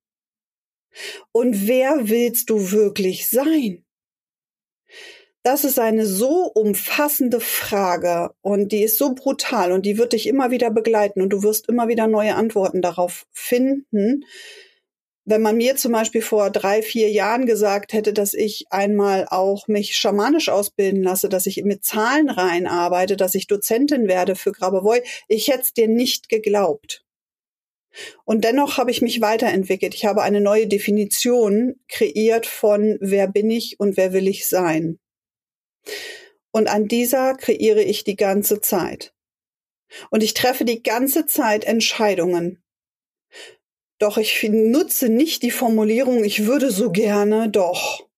Und 1.33 1.66
wer 1.66 2.09
willst 2.09 2.50
du 2.50 2.71
wirklich 2.71 3.28
sein? 3.28 3.84
Das 5.46 5.62
ist 5.62 5.78
eine 5.78 6.06
so 6.06 6.46
umfassende 6.46 7.38
Frage 7.38 8.30
und 8.40 8.72
die 8.72 8.82
ist 8.82 8.96
so 8.96 9.14
brutal 9.14 9.72
und 9.72 9.84
die 9.84 9.98
wird 9.98 10.14
dich 10.14 10.26
immer 10.26 10.50
wieder 10.50 10.70
begleiten 10.70 11.20
und 11.20 11.28
du 11.28 11.42
wirst 11.42 11.68
immer 11.68 11.86
wieder 11.86 12.06
neue 12.06 12.34
Antworten 12.34 12.80
darauf 12.80 13.26
finden. 13.30 14.24
Wenn 15.26 15.42
man 15.42 15.58
mir 15.58 15.76
zum 15.76 15.92
Beispiel 15.92 16.22
vor 16.22 16.48
drei, 16.48 16.80
vier 16.80 17.10
Jahren 17.10 17.44
gesagt 17.44 17.92
hätte, 17.92 18.14
dass 18.14 18.32
ich 18.32 18.64
einmal 18.70 19.26
auch 19.28 19.68
mich 19.68 19.96
schamanisch 19.96 20.48
ausbilden 20.48 21.02
lasse, 21.02 21.28
dass 21.28 21.44
ich 21.44 21.62
mit 21.62 21.84
Zahlen 21.84 22.30
rein 22.30 22.66
arbeite, 22.66 23.14
dass 23.14 23.34
ich 23.34 23.46
Dozentin 23.46 24.08
werde 24.08 24.36
für 24.36 24.52
Grabovoi, 24.52 25.02
ich 25.28 25.48
hätte 25.48 25.60
es 25.60 25.74
dir 25.74 25.88
nicht 25.88 26.30
geglaubt. 26.30 27.04
Und 28.24 28.44
dennoch 28.44 28.78
habe 28.78 28.90
ich 28.90 29.02
mich 29.02 29.20
weiterentwickelt. 29.20 29.94
Ich 29.94 30.06
habe 30.06 30.22
eine 30.22 30.40
neue 30.40 30.68
Definition 30.68 31.76
kreiert 31.88 32.46
von 32.46 32.96
wer 33.00 33.28
bin 33.28 33.50
ich 33.50 33.78
und 33.78 33.98
wer 33.98 34.14
will 34.14 34.26
ich 34.26 34.48
sein. 34.48 34.98
Und 36.53 36.69
an 36.69 36.88
dieser 36.88 37.35
kreiere 37.35 37.83
ich 37.83 38.05
die 38.05 38.17
ganze 38.17 38.61
Zeit. 38.61 39.14
Und 40.11 40.23
ich 40.23 40.35
treffe 40.35 40.64
die 40.64 40.83
ganze 40.83 41.26
Zeit 41.26 41.64
Entscheidungen. 41.64 42.62
Doch 43.99 44.19
ich 44.19 44.43
nutze 44.43 45.09
nicht 45.09 45.43
die 45.43 45.50
Formulierung, 45.50 46.25
ich 46.25 46.47
würde 46.47 46.71
so 46.71 46.91
gerne, 46.91 47.49
doch. 47.49 48.09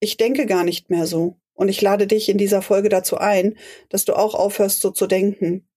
Ich 0.00 0.16
denke 0.16 0.46
gar 0.46 0.64
nicht 0.64 0.90
mehr 0.90 1.06
so. 1.06 1.36
Und 1.54 1.68
ich 1.68 1.80
lade 1.80 2.06
dich 2.06 2.28
in 2.28 2.38
dieser 2.38 2.62
Folge 2.62 2.88
dazu 2.88 3.18
ein, 3.18 3.56
dass 3.88 4.04
du 4.04 4.14
auch 4.14 4.34
aufhörst, 4.34 4.80
so 4.80 4.90
zu 4.90 5.06
denken. 5.06 5.68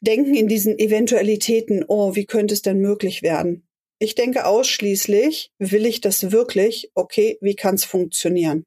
Denken 0.00 0.34
in 0.34 0.48
diesen 0.48 0.78
Eventualitäten, 0.78 1.84
oh, 1.86 2.14
wie 2.14 2.26
könnte 2.26 2.54
es 2.54 2.62
denn 2.62 2.80
möglich 2.80 3.22
werden? 3.22 3.68
Ich 4.00 4.14
denke 4.14 4.46
ausschließlich, 4.46 5.52
will 5.58 5.86
ich 5.86 6.00
das 6.00 6.30
wirklich? 6.30 6.90
Okay, 6.94 7.38
wie 7.40 7.56
kann 7.56 7.74
es 7.74 7.84
funktionieren? 7.84 8.64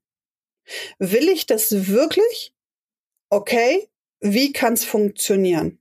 Will 1.00 1.30
ich 1.30 1.46
das 1.46 1.88
wirklich? 1.88 2.54
Okay, 3.30 3.88
wie 4.20 4.54
kann 4.54 4.74
es 4.74 4.86
funktionieren? 4.86 5.80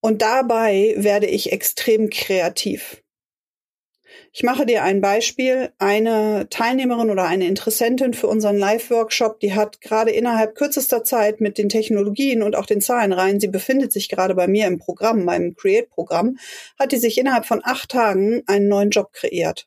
Und 0.00 0.22
dabei 0.22 0.94
werde 0.96 1.26
ich 1.26 1.52
extrem 1.52 2.08
kreativ. 2.08 3.02
Ich 4.32 4.44
mache 4.44 4.64
dir 4.64 4.84
ein 4.84 5.00
Beispiel. 5.00 5.72
Eine 5.78 6.48
Teilnehmerin 6.50 7.10
oder 7.10 7.24
eine 7.24 7.46
Interessentin 7.46 8.14
für 8.14 8.28
unseren 8.28 8.56
Live-Workshop, 8.56 9.40
die 9.40 9.54
hat 9.54 9.80
gerade 9.80 10.12
innerhalb 10.12 10.54
kürzester 10.54 11.02
Zeit 11.02 11.40
mit 11.40 11.58
den 11.58 11.68
Technologien 11.68 12.42
und 12.42 12.54
auch 12.54 12.66
den 12.66 12.80
Zahlen 12.80 13.12
rein, 13.12 13.40
sie 13.40 13.48
befindet 13.48 13.92
sich 13.92 14.08
gerade 14.08 14.34
bei 14.34 14.46
mir 14.46 14.66
im 14.66 14.78
Programm, 14.78 15.24
meinem 15.24 15.56
Create-Programm, 15.56 16.38
hat 16.78 16.92
die 16.92 16.98
sich 16.98 17.18
innerhalb 17.18 17.44
von 17.44 17.60
acht 17.64 17.90
Tagen 17.90 18.42
einen 18.46 18.68
neuen 18.68 18.90
Job 18.90 19.12
kreiert. 19.12 19.66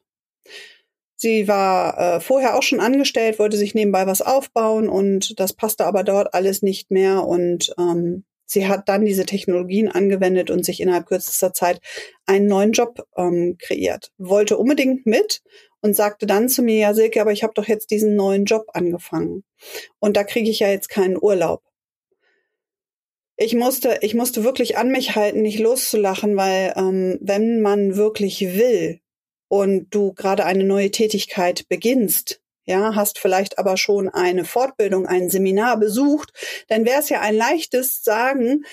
Sie 1.15 1.47
war 1.47 1.97
äh, 1.97 2.19
vorher 2.19 2.55
auch 2.55 2.63
schon 2.63 2.79
angestellt, 2.79 3.39
wollte 3.39 3.57
sich 3.57 3.75
nebenbei 3.75 4.07
was 4.07 4.21
aufbauen 4.21 4.89
und 4.89 5.39
das 5.39 5.53
passte 5.53 5.85
aber 5.85 6.03
dort 6.03 6.33
alles 6.33 6.61
nicht 6.61 6.91
mehr 6.91 7.25
und 7.25 7.73
ähm, 7.77 8.25
sie 8.45 8.67
hat 8.67 8.89
dann 8.89 9.05
diese 9.05 9.25
Technologien 9.25 9.87
angewendet 9.87 10.49
und 10.49 10.65
sich 10.65 10.81
innerhalb 10.81 11.05
kürzester 11.05 11.53
Zeit 11.53 11.79
einen 12.25 12.47
neuen 12.47 12.71
Job 12.71 13.07
ähm, 13.15 13.57
kreiert. 13.59 14.11
Wollte 14.17 14.57
unbedingt 14.57 15.05
mit 15.05 15.41
und 15.81 15.95
sagte 15.95 16.25
dann 16.25 16.49
zu 16.49 16.61
mir, 16.61 16.77
ja 16.77 16.93
Silke, 16.93 17.21
aber 17.21 17.31
ich 17.31 17.43
habe 17.43 17.53
doch 17.55 17.67
jetzt 17.67 17.91
diesen 17.91 18.15
neuen 18.15 18.45
Job 18.45 18.65
angefangen 18.73 19.43
und 19.99 20.17
da 20.17 20.23
kriege 20.23 20.49
ich 20.49 20.59
ja 20.59 20.69
jetzt 20.69 20.89
keinen 20.89 21.17
Urlaub. 21.21 21.61
Ich 23.35 23.55
musste, 23.55 23.97
ich 24.01 24.13
musste 24.13 24.43
wirklich 24.43 24.77
an 24.77 24.89
mich 24.89 25.15
halten, 25.15 25.41
nicht 25.41 25.59
loszulachen, 25.59 26.37
weil 26.37 26.73
ähm, 26.77 27.17
wenn 27.21 27.61
man 27.61 27.95
wirklich 27.95 28.41
will, 28.41 28.99
und 29.53 29.91
du 29.91 30.13
gerade 30.13 30.45
eine 30.45 30.63
neue 30.63 30.89
Tätigkeit 30.89 31.69
beginnst, 31.69 32.41
ja, 32.65 32.95
hast 32.95 33.19
vielleicht 33.19 33.59
aber 33.59 33.77
schon 33.77 34.09
eine 34.09 34.45
Fortbildung, 34.45 35.05
ein 35.05 35.29
Seminar 35.29 35.77
besucht, 35.77 36.33
dann 36.69 36.85
wäre 36.85 36.99
es 36.99 37.09
ja 37.09 37.21
ein 37.21 37.35
leichtes 37.35 38.03
Sagen 38.03 38.65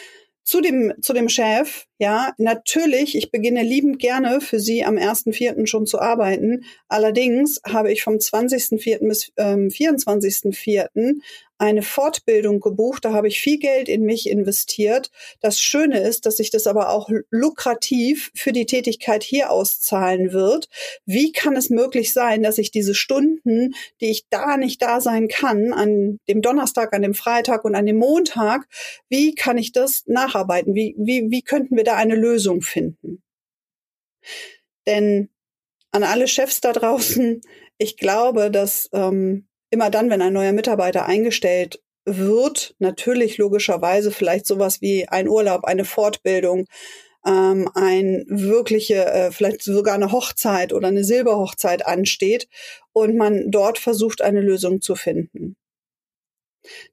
zu 0.42 0.62
dem, 0.62 0.94
zu 1.02 1.12
dem 1.12 1.28
Chef, 1.28 1.84
ja, 1.98 2.32
natürlich, 2.38 3.14
ich 3.14 3.30
beginne 3.30 3.62
liebend 3.62 3.98
gerne 3.98 4.40
für 4.40 4.58
Sie 4.58 4.82
am 4.82 4.96
1.4. 4.96 5.66
schon 5.66 5.84
zu 5.84 6.00
arbeiten. 6.00 6.64
Allerdings 6.88 7.60
habe 7.68 7.92
ich 7.92 8.02
vom 8.02 8.14
20.4. 8.14 9.06
bis 9.06 9.32
ähm, 9.36 9.68
24.4 9.68 11.20
eine 11.60 11.82
Fortbildung 11.82 12.58
gebucht. 12.60 13.04
Da 13.04 13.12
habe 13.12 13.28
ich 13.28 13.40
viel 13.40 13.58
Geld 13.58 13.88
in 13.88 14.02
mich 14.02 14.28
investiert. 14.28 15.10
Das 15.40 15.60
Schöne 15.60 16.00
ist, 16.00 16.24
dass 16.24 16.38
sich 16.38 16.50
das 16.50 16.66
aber 16.66 16.88
auch 16.88 17.10
lukrativ 17.30 18.30
für 18.34 18.52
die 18.52 18.64
Tätigkeit 18.64 19.22
hier 19.22 19.50
auszahlen 19.50 20.32
wird. 20.32 20.68
Wie 21.04 21.32
kann 21.32 21.56
es 21.56 21.68
möglich 21.68 22.14
sein, 22.14 22.42
dass 22.42 22.56
ich 22.56 22.70
diese 22.70 22.94
Stunden, 22.94 23.74
die 24.00 24.10
ich 24.10 24.26
da 24.30 24.56
nicht 24.56 24.80
da 24.80 25.02
sein 25.02 25.28
kann, 25.28 25.74
an 25.74 26.18
dem 26.28 26.40
Donnerstag, 26.40 26.94
an 26.94 27.02
dem 27.02 27.14
Freitag 27.14 27.64
und 27.64 27.74
an 27.74 27.84
dem 27.84 27.98
Montag, 27.98 28.66
wie 29.10 29.34
kann 29.34 29.58
ich 29.58 29.72
das 29.72 30.04
nacharbeiten? 30.06 30.74
Wie, 30.74 30.94
wie, 30.96 31.30
wie 31.30 31.42
könnten 31.42 31.76
wir 31.76 31.84
da 31.84 31.96
eine 31.96 32.16
Lösung 32.16 32.62
finden? 32.62 33.22
Denn 34.86 35.28
an 35.90 36.04
alle 36.04 36.26
Chefs 36.26 36.62
da 36.62 36.72
draußen, 36.72 37.42
ich 37.76 37.98
glaube, 37.98 38.50
dass 38.50 38.88
ähm, 38.92 39.46
immer 39.70 39.90
dann, 39.90 40.10
wenn 40.10 40.22
ein 40.22 40.32
neuer 40.32 40.52
Mitarbeiter 40.52 41.06
eingestellt 41.06 41.80
wird, 42.04 42.74
natürlich 42.78 43.38
logischerweise 43.38 44.10
vielleicht 44.10 44.46
sowas 44.46 44.80
wie 44.80 45.08
ein 45.08 45.28
Urlaub, 45.28 45.64
eine 45.64 45.84
Fortbildung, 45.84 46.66
ähm, 47.26 47.70
ein 47.74 48.24
wirkliche, 48.28 49.06
äh, 49.06 49.30
vielleicht 49.30 49.62
sogar 49.62 49.94
eine 49.94 50.12
Hochzeit 50.12 50.72
oder 50.72 50.88
eine 50.88 51.04
Silberhochzeit 51.04 51.86
ansteht 51.86 52.48
und 52.92 53.16
man 53.16 53.50
dort 53.50 53.78
versucht, 53.78 54.22
eine 54.22 54.40
Lösung 54.40 54.80
zu 54.80 54.94
finden. 54.94 55.56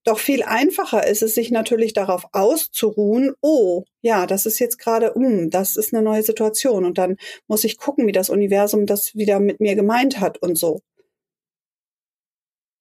Doch 0.03 0.19
viel 0.19 0.43
einfacher 0.43 1.05
ist 1.07 1.21
es, 1.21 1.35
sich 1.35 1.51
natürlich 1.51 1.93
darauf 1.93 2.23
auszuruhen, 2.31 3.33
oh, 3.41 3.83
ja, 4.01 4.25
das 4.25 4.45
ist 4.45 4.59
jetzt 4.59 4.77
gerade, 4.77 5.13
um, 5.13 5.49
das 5.49 5.75
ist 5.75 5.93
eine 5.93 6.03
neue 6.03 6.23
Situation 6.23 6.85
und 6.85 6.97
dann 6.97 7.17
muss 7.47 7.63
ich 7.63 7.77
gucken, 7.77 8.07
wie 8.07 8.13
das 8.13 8.29
Universum 8.29 8.85
das 8.85 9.15
wieder 9.15 9.39
mit 9.39 9.59
mir 9.59 9.75
gemeint 9.75 10.19
hat 10.19 10.37
und 10.41 10.57
so. 10.57 10.81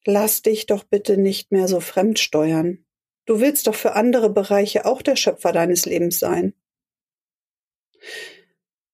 Lass 0.09 0.43
dich 0.43 0.67
doch 0.67 0.85
bitte 0.85 1.17
nicht 1.17 1.51
mehr 1.51 1.67
so 1.67 1.81
fremdsteuern. 1.81 2.87
Du 3.27 3.41
willst 3.41 3.67
doch 3.67 3.75
für 3.75 3.95
andere 3.95 4.31
Bereiche 4.31 4.87
auch 4.87 5.03
der 5.03 5.17
Schöpfer 5.17 5.51
deines 5.51 5.85
Lebens 5.85 6.21
sein. 6.21 6.55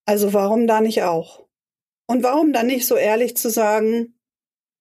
Also 0.06 0.32
warum 0.32 0.66
da 0.66 0.80
nicht 0.80 1.02
auch? 1.02 1.46
Und 2.06 2.22
warum 2.22 2.54
dann 2.54 2.66
nicht 2.66 2.86
so 2.86 2.96
ehrlich 2.96 3.36
zu 3.36 3.50
sagen, 3.50 4.18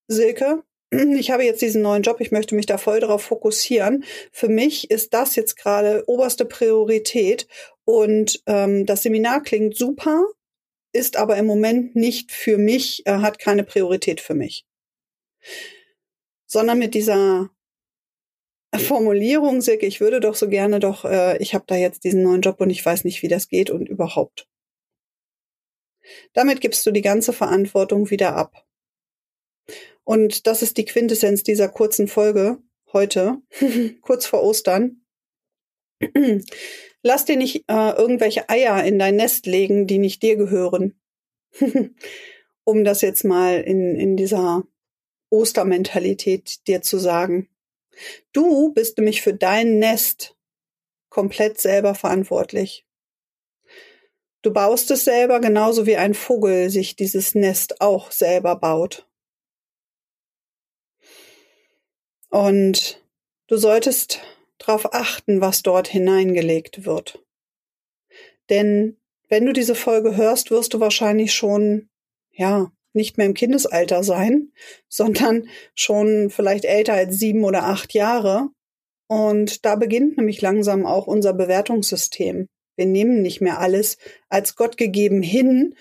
Silke, 0.08 0.64
ich 0.92 1.32
habe 1.32 1.44
jetzt 1.44 1.62
diesen 1.62 1.82
neuen 1.82 2.04
Job, 2.04 2.22
ich 2.22 2.32
möchte 2.32 2.56
mich 2.56 2.66
da 2.66 2.78
voll 2.78 3.02
darauf 3.02 3.24
fokussieren. 3.24 4.06
Für 4.32 4.48
mich 4.48 4.90
ist 4.90 5.14
das 5.14 5.36
jetzt 5.36 5.58
gerade 5.58 6.06
oberste 6.08 6.46
Priorität 6.46 7.46
und 7.84 8.42
ähm, 8.48 8.86
das 8.86 9.04
Seminar 9.04 9.44
klingt 9.44 9.76
super, 9.76 10.26
ist 10.94 11.18
aber 11.18 11.36
im 11.36 11.46
Moment 11.46 11.94
nicht 11.94 12.32
für 12.32 12.58
mich, 12.58 13.06
äh, 13.06 13.18
hat 13.18 13.38
keine 13.38 13.66
Priorität 13.66 14.22
für 14.22 14.34
mich. 14.34 14.66
Sondern 16.52 16.80
mit 16.80 16.96
dieser 16.96 17.50
Formulierung, 18.76 19.62
Silke, 19.62 19.86
ich 19.86 20.02
würde 20.02 20.20
doch 20.20 20.36
so 20.36 20.50
gerne 20.50 20.82
doch, 20.82 21.06
äh, 21.06 21.38
ich 21.38 21.54
habe 21.54 21.64
da 21.66 21.78
jetzt 21.78 22.04
diesen 22.04 22.24
neuen 22.24 22.42
Job 22.42 22.60
und 22.60 22.70
ich 22.70 22.86
weiß 22.86 23.06
nicht, 23.06 23.22
wie 23.22 23.30
das 23.30 23.48
geht 23.48 23.70
und 23.70 23.88
überhaupt. 23.88 24.50
Damit 26.34 26.60
gibst 26.60 26.86
du 26.86 26.92
die 26.92 27.02
ganze 27.02 27.32
Verantwortung 27.32 28.10
wieder 28.10 28.36
ab. 28.36 28.68
Und 30.04 30.46
das 30.46 30.62
ist 30.62 30.76
die 30.76 30.84
Quintessenz 30.84 31.44
dieser 31.44 31.70
kurzen 31.70 32.10
Folge 32.10 32.58
heute, 32.92 33.38
kurz 34.02 34.26
vor 34.26 34.44
Ostern. 34.44 35.06
Lass 37.02 37.24
dir 37.24 37.38
nicht 37.38 37.64
äh, 37.70 37.92
irgendwelche 37.92 38.50
Eier 38.50 38.84
in 38.84 39.00
dein 39.00 39.16
Nest 39.16 39.46
legen, 39.46 39.88
die 39.88 40.00
nicht 40.00 40.22
dir 40.22 40.36
gehören. 40.36 41.00
um 42.66 42.84
das 42.84 43.00
jetzt 43.00 43.24
mal 43.24 43.62
in, 43.62 43.96
in 43.96 44.18
dieser 44.18 44.68
Ostermentalität 45.32 46.68
dir 46.68 46.84
zu 46.84 47.00
sagen. 47.00 47.50
Du 48.32 48.74
bist 48.74 48.98
nämlich 48.98 49.22
für 49.22 49.34
dein 49.34 49.80
Nest 49.80 50.36
komplett 51.10 51.60
selber 51.60 51.96
verantwortlich. 51.96 52.86
Du 54.42 54.52
baust 54.52 54.90
es 54.92 55.04
selber 55.04 55.40
genauso 55.40 55.86
wie 55.86 55.98
ein 55.98 56.14
Vogel 56.14 56.70
sich 56.70 56.96
dieses 56.96 57.36
Nest 57.36 57.82
auch 57.82 58.12
selber 58.12 58.56
baut. 58.56 59.08
Und 62.30 63.04
du 63.48 63.58
solltest 63.58 64.22
darauf 64.58 64.94
achten, 64.94 65.42
was 65.42 65.64
dort 65.64 65.88
hineingelegt 65.88 66.86
wird. 66.86 67.24
Denn 68.50 68.98
wenn 69.28 69.46
du 69.46 69.54
diese 69.54 69.76
Folge 69.76 70.16
hörst, 70.16 70.50
wirst 70.50 70.74
du 70.74 70.80
wahrscheinlich 70.80 71.34
schon, 71.34 71.90
ja, 72.32 72.72
nicht 72.94 73.18
mehr 73.18 73.26
im 73.26 73.34
Kindesalter 73.34 74.04
sein, 74.04 74.52
sondern 74.90 75.48
schon 75.76 76.30
vielleicht 76.30 76.66
älter 76.66 76.94
als 76.94 77.18
sieben 77.18 77.44
oder 77.44 77.64
acht 77.64 77.94
Jahre. 77.94 78.50
Und 79.08 79.66
da 79.66 79.76
beginnt 79.76 80.18
nämlich 80.18 80.42
langsam 80.42 80.86
auch 80.86 81.08
unser 81.08 81.34
Bewertungssystem. 81.34 82.48
Wir 82.78 82.86
nehmen 82.86 83.22
nicht 83.22 83.42
mehr 83.42 83.60
alles 83.60 83.98
als 84.30 84.56
Gott 84.56 84.78
gegeben 84.78 85.22
hin 85.22 85.76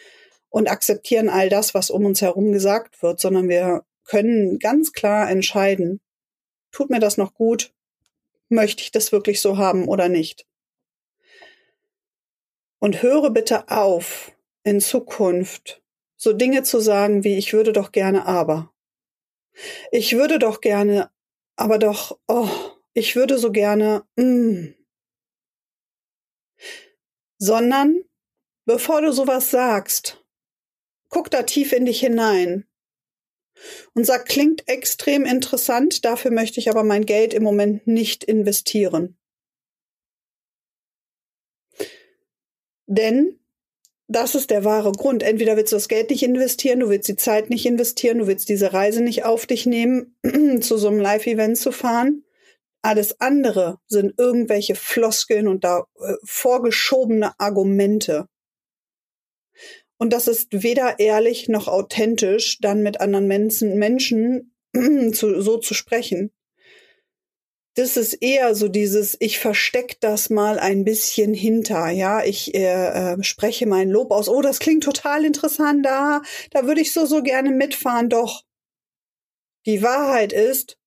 und 0.48 0.68
akzeptieren 0.68 1.28
all 1.28 1.48
das, 1.48 1.72
was 1.72 1.90
um 1.90 2.04
uns 2.04 2.20
herum 2.20 2.52
gesagt 2.52 3.02
wird, 3.02 3.20
sondern 3.20 3.48
wir 3.48 3.84
können 4.04 4.58
ganz 4.58 4.92
klar 4.92 5.30
entscheiden, 5.30 6.00
tut 6.72 6.90
mir 6.90 6.98
das 6.98 7.16
noch 7.16 7.34
gut? 7.34 7.72
Möchte 8.48 8.82
ich 8.82 8.90
das 8.90 9.12
wirklich 9.12 9.40
so 9.40 9.56
haben 9.56 9.86
oder 9.86 10.08
nicht? 10.08 10.46
Und 12.80 13.02
höre 13.02 13.30
bitte 13.30 13.70
auf, 13.70 14.32
in 14.64 14.80
Zukunft 14.80 15.80
so 16.20 16.34
Dinge 16.34 16.62
zu 16.62 16.80
sagen 16.80 17.24
wie 17.24 17.38
ich 17.38 17.54
würde 17.54 17.72
doch 17.72 17.92
gerne 17.92 18.26
aber. 18.26 18.74
Ich 19.90 20.12
würde 20.12 20.38
doch 20.38 20.60
gerne, 20.60 21.10
aber 21.56 21.78
doch, 21.78 22.20
oh, 22.28 22.50
ich 22.92 23.16
würde 23.16 23.38
so 23.38 23.50
gerne, 23.50 24.04
mm. 24.16 24.74
Sondern, 27.38 28.04
bevor 28.66 29.00
du 29.00 29.12
sowas 29.12 29.50
sagst, 29.50 30.22
guck 31.08 31.30
da 31.30 31.42
tief 31.42 31.72
in 31.72 31.86
dich 31.86 32.00
hinein 32.00 32.68
und 33.94 34.04
sagt, 34.04 34.28
klingt 34.28 34.68
extrem 34.68 35.24
interessant, 35.24 36.04
dafür 36.04 36.32
möchte 36.32 36.60
ich 36.60 36.68
aber 36.68 36.84
mein 36.84 37.06
Geld 37.06 37.32
im 37.32 37.42
Moment 37.42 37.86
nicht 37.86 38.24
investieren. 38.24 39.18
Denn 42.86 43.39
das 44.10 44.34
ist 44.34 44.50
der 44.50 44.64
wahre 44.64 44.90
Grund. 44.90 45.22
Entweder 45.22 45.56
willst 45.56 45.72
du 45.72 45.76
das 45.76 45.88
Geld 45.88 46.10
nicht 46.10 46.24
investieren, 46.24 46.80
du 46.80 46.88
willst 46.88 47.06
die 47.06 47.16
Zeit 47.16 47.48
nicht 47.48 47.64
investieren, 47.64 48.18
du 48.18 48.26
willst 48.26 48.48
diese 48.48 48.72
Reise 48.72 49.02
nicht 49.02 49.24
auf 49.24 49.46
dich 49.46 49.66
nehmen, 49.66 50.16
zu 50.60 50.78
so 50.78 50.88
einem 50.88 50.98
Live-Event 50.98 51.56
zu 51.56 51.70
fahren. 51.70 52.24
Alles 52.82 53.20
andere 53.20 53.78
sind 53.86 54.14
irgendwelche 54.18 54.74
Floskeln 54.74 55.46
und 55.46 55.62
da 55.62 55.84
äh, 56.00 56.14
vorgeschobene 56.24 57.38
Argumente. 57.38 58.26
Und 59.96 60.12
das 60.12 60.26
ist 60.26 60.48
weder 60.50 60.98
ehrlich 60.98 61.48
noch 61.48 61.68
authentisch, 61.68 62.58
dann 62.60 62.82
mit 62.82 63.00
anderen 63.00 63.28
Menschen, 63.28 63.78
Menschen 63.78 64.56
zu, 65.12 65.40
so 65.40 65.58
zu 65.58 65.74
sprechen. 65.74 66.32
Das 67.74 67.96
ist 67.96 68.14
eher 68.14 68.54
so 68.56 68.68
dieses, 68.68 69.16
ich 69.20 69.38
versteck 69.38 70.00
das 70.00 70.28
mal 70.28 70.58
ein 70.58 70.84
bisschen 70.84 71.32
hinter, 71.32 71.88
ja, 71.90 72.24
ich 72.24 72.52
äh, 72.54 73.14
äh, 73.14 73.22
spreche 73.22 73.66
mein 73.66 73.88
Lob 73.90 74.10
aus, 74.10 74.28
oh, 74.28 74.42
das 74.42 74.58
klingt 74.58 74.82
total 74.82 75.24
interessant, 75.24 75.86
da, 75.86 76.22
da 76.50 76.66
würde 76.66 76.80
ich 76.80 76.92
so, 76.92 77.06
so 77.06 77.22
gerne 77.22 77.50
mitfahren, 77.50 78.08
doch. 78.08 78.42
Die 79.66 79.82
Wahrheit 79.82 80.32
ist, 80.32 80.78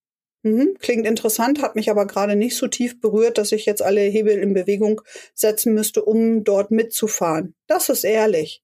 mh, 0.42 0.74
klingt 0.78 1.06
interessant, 1.06 1.62
hat 1.62 1.74
mich 1.74 1.90
aber 1.90 2.06
gerade 2.06 2.36
nicht 2.36 2.56
so 2.56 2.68
tief 2.68 3.00
berührt, 3.00 3.38
dass 3.38 3.52
ich 3.52 3.64
jetzt 3.64 3.80
alle 3.80 4.02
Hebel 4.02 4.38
in 4.38 4.52
Bewegung 4.52 5.00
setzen 5.34 5.72
müsste, 5.72 6.04
um 6.04 6.44
dort 6.44 6.70
mitzufahren. 6.70 7.54
Das 7.66 7.88
ist 7.88 8.04
ehrlich. 8.04 8.62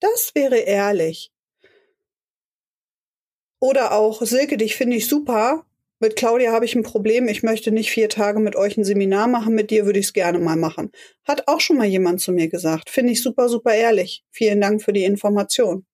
Das 0.00 0.32
wäre 0.34 0.58
ehrlich. 0.58 1.32
Oder 3.60 3.92
auch, 3.92 4.20
Silke, 4.22 4.58
dich 4.58 4.76
finde 4.76 4.96
ich 4.96 5.08
super. 5.08 5.64
Mit 5.98 6.14
Claudia 6.16 6.52
habe 6.52 6.66
ich 6.66 6.74
ein 6.74 6.82
Problem. 6.82 7.26
Ich 7.26 7.42
möchte 7.42 7.72
nicht 7.72 7.90
vier 7.90 8.10
Tage 8.10 8.38
mit 8.38 8.54
euch 8.54 8.76
ein 8.76 8.84
Seminar 8.84 9.28
machen. 9.28 9.54
Mit 9.54 9.70
dir 9.70 9.86
würde 9.86 9.98
ich 9.98 10.06
es 10.06 10.12
gerne 10.12 10.38
mal 10.38 10.56
machen. 10.56 10.90
Hat 11.24 11.48
auch 11.48 11.60
schon 11.60 11.78
mal 11.78 11.86
jemand 11.86 12.20
zu 12.20 12.32
mir 12.32 12.48
gesagt. 12.48 12.90
Finde 12.90 13.12
ich 13.12 13.22
super, 13.22 13.48
super 13.48 13.74
ehrlich. 13.74 14.22
Vielen 14.30 14.60
Dank 14.60 14.82
für 14.82 14.92
die 14.92 15.04
Information. 15.04 15.86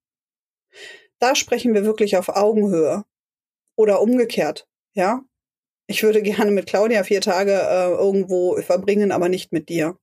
Da 1.21 1.37
sprechen 1.37 1.73
wir 1.73 1.85
wirklich 1.85 2.17
auf 2.17 2.29
Augenhöhe. 2.31 3.05
Oder 3.77 4.01
umgekehrt. 4.01 4.67
Ja? 4.93 5.23
Ich 5.87 6.03
würde 6.03 6.21
gerne 6.23 6.51
mit 6.51 6.67
Claudia 6.67 7.05
vier 7.05 7.21
Tage 7.21 7.53
äh, 7.53 7.91
irgendwo 7.93 8.61
verbringen, 8.61 9.13
aber 9.13 9.29
nicht 9.29 9.53
mit 9.53 9.69
dir. 9.69 9.97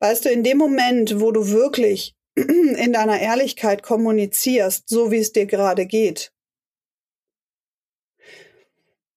Weißt 0.00 0.26
du, 0.26 0.28
in 0.28 0.42
dem 0.42 0.58
Moment, 0.58 1.20
wo 1.20 1.32
du 1.32 1.48
wirklich 1.48 2.14
in 2.34 2.92
deiner 2.92 3.18
Ehrlichkeit 3.18 3.82
kommunizierst, 3.82 4.90
so 4.90 5.10
wie 5.10 5.20
es 5.20 5.32
dir 5.32 5.46
gerade 5.46 5.86
geht, 5.86 6.33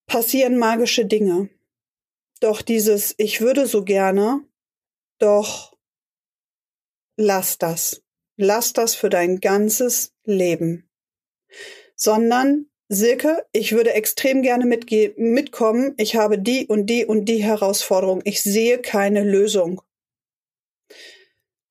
passieren 0.08 0.58
magische 0.58 1.06
Dinge. 1.06 1.50
Doch 2.40 2.62
dieses 2.62 3.14
Ich 3.18 3.42
würde 3.42 3.68
so 3.68 3.84
gerne, 3.84 4.44
doch 5.20 5.78
lass 7.18 7.58
das. 7.58 8.02
Lass 8.38 8.74
das 8.74 8.96
für 8.96 9.10
dein 9.10 9.40
ganzes 9.40 10.14
Leben. 10.24 10.90
Sondern, 11.96 12.68
Silke, 12.88 13.46
ich 13.52 13.74
würde 13.74 13.94
extrem 13.94 14.44
gerne 14.44 14.66
mitkommen. 14.66 15.94
Ich 15.98 16.16
habe 16.16 16.38
die 16.38 16.68
und 16.68 16.86
die 16.86 17.06
und 17.06 17.26
die 17.26 17.44
Herausforderung. 17.44 18.22
Ich 18.24 18.44
sehe 18.44 18.80
keine 18.80 19.24
Lösung. 19.24 19.82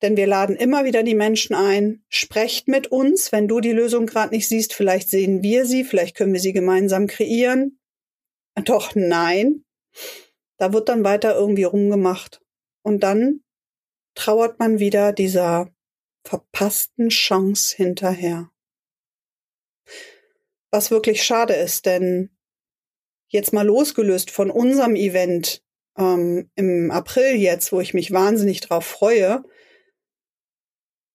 Denn 0.01 0.15
wir 0.15 0.27
laden 0.27 0.55
immer 0.55 0.85
wieder 0.85 1.01
die 1.01 1.15
Menschen 1.15 1.55
ein, 1.55 2.03
sprecht 2.09 2.67
mit 2.67 2.87
uns, 2.87 3.31
wenn 3.31 3.47
du 3.47 3.61
die 3.61 3.71
Lösung 3.71 4.05
gerade 4.05 4.35
nicht 4.35 4.47
siehst, 4.47 4.73
vielleicht 4.73 5.09
sehen 5.09 5.41
wir 5.41 5.65
sie, 5.65 5.83
vielleicht 5.83 6.15
können 6.15 6.33
wir 6.33 6.39
sie 6.39 6.53
gemeinsam 6.53 7.07
kreieren. 7.07 7.79
Doch 8.63 8.95
nein, 8.95 9.65
da 10.57 10.73
wird 10.73 10.89
dann 10.89 11.03
weiter 11.03 11.35
irgendwie 11.35 11.63
rumgemacht. 11.63 12.41
Und 12.83 13.01
dann 13.01 13.43
trauert 14.15 14.59
man 14.59 14.79
wieder 14.79 15.13
dieser 15.13 15.71
verpassten 16.23 17.09
Chance 17.09 17.75
hinterher. 17.75 18.49
Was 20.71 20.91
wirklich 20.91 21.23
schade 21.23 21.53
ist, 21.53 21.85
denn 21.85 22.35
jetzt 23.29 23.53
mal 23.53 23.65
losgelöst 23.65 24.31
von 24.31 24.49
unserem 24.49 24.95
Event 24.95 25.63
ähm, 25.97 26.49
im 26.55 26.91
April 26.91 27.35
jetzt, 27.35 27.71
wo 27.71 27.79
ich 27.79 27.93
mich 27.93 28.11
wahnsinnig 28.11 28.61
drauf 28.61 28.85
freue, 28.85 29.43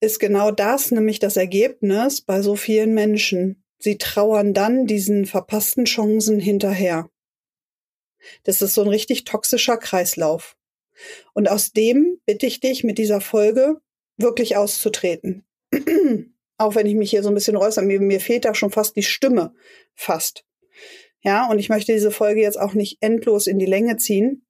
ist 0.01 0.19
genau 0.19 0.51
das 0.51 0.91
nämlich 0.91 1.19
das 1.19 1.37
Ergebnis 1.37 2.21
bei 2.21 2.43
so 2.43 2.57
vielen 2.57 2.95
Menschen. 2.95 3.65
Sie 3.79 3.99
trauern 3.99 4.55
dann 4.55 4.87
diesen 4.87 5.27
verpassten 5.27 5.85
Chancen 5.85 6.41
hinterher. 6.41 7.09
Das 8.45 8.63
ist 8.63 8.75
so 8.75 8.83
ein 8.83 8.89
richtig 8.89 9.25
toxischer 9.25 9.77
Kreislauf. 9.77 10.57
Und 11.33 11.49
aus 11.49 11.73
dem 11.73 12.21
bitte 12.27 12.47
ich 12.47 12.61
dich 12.61 12.85
mit 12.85 12.99
dieser 12.99 13.21
Folge 13.21 13.81
wirklich 14.17 14.57
auszutreten. 14.57 15.45
Auch 16.59 16.75
wenn 16.75 16.87
ich 16.87 16.95
mich 16.95 17.11
hier 17.11 17.23
so 17.23 17.29
ein 17.29 17.35
bisschen 17.35 17.57
räusere, 17.57 17.85
mir, 17.85 18.01
mir 18.01 18.21
fehlt 18.21 18.45
da 18.45 18.55
schon 18.55 18.71
fast 18.71 18.95
die 18.97 19.03
Stimme. 19.03 19.55
Fast. 19.95 20.45
Ja, 21.23 21.49
und 21.49 21.59
ich 21.59 21.69
möchte 21.69 21.93
diese 21.93 22.11
Folge 22.11 22.41
jetzt 22.41 22.59
auch 22.59 22.75
nicht 22.75 22.99
endlos 23.01 23.47
in 23.47 23.59
die 23.59 23.67
Länge 23.67 23.97
ziehen. 23.97 24.45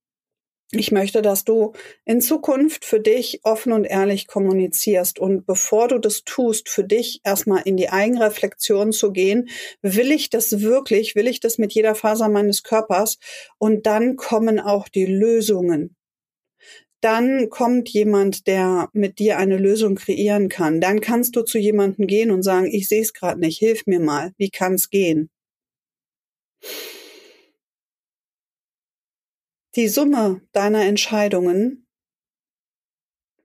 Ich 0.74 0.90
möchte, 0.90 1.20
dass 1.20 1.44
du 1.44 1.74
in 2.06 2.22
Zukunft 2.22 2.86
für 2.86 2.98
dich 2.98 3.40
offen 3.42 3.72
und 3.72 3.84
ehrlich 3.84 4.26
kommunizierst. 4.26 5.18
Und 5.18 5.44
bevor 5.44 5.88
du 5.88 5.98
das 5.98 6.24
tust, 6.24 6.70
für 6.70 6.82
dich 6.82 7.20
erstmal 7.24 7.60
in 7.66 7.76
die 7.76 7.90
Eigenreflexion 7.90 8.92
zu 8.92 9.12
gehen, 9.12 9.50
will 9.82 10.10
ich 10.10 10.30
das 10.30 10.62
wirklich, 10.62 11.14
will 11.14 11.28
ich 11.28 11.40
das 11.40 11.58
mit 11.58 11.74
jeder 11.74 11.94
Faser 11.94 12.30
meines 12.30 12.62
Körpers? 12.62 13.18
Und 13.58 13.84
dann 13.84 14.16
kommen 14.16 14.60
auch 14.60 14.88
die 14.88 15.04
Lösungen. 15.04 15.94
Dann 17.02 17.50
kommt 17.50 17.90
jemand, 17.90 18.46
der 18.46 18.88
mit 18.94 19.18
dir 19.18 19.36
eine 19.36 19.58
Lösung 19.58 19.96
kreieren 19.96 20.48
kann. 20.48 20.80
Dann 20.80 21.02
kannst 21.02 21.36
du 21.36 21.42
zu 21.42 21.58
jemandem 21.58 22.06
gehen 22.06 22.30
und 22.30 22.44
sagen, 22.44 22.66
ich 22.66 22.88
sehe 22.88 23.02
es 23.02 23.12
gerade 23.12 23.40
nicht, 23.40 23.58
hilf 23.58 23.84
mir 23.84 24.00
mal, 24.00 24.32
wie 24.38 24.48
kann 24.48 24.74
es 24.74 24.88
gehen? 24.88 25.28
Die 29.74 29.88
Summe 29.88 30.42
deiner 30.52 30.84
Entscheidungen 30.84 31.86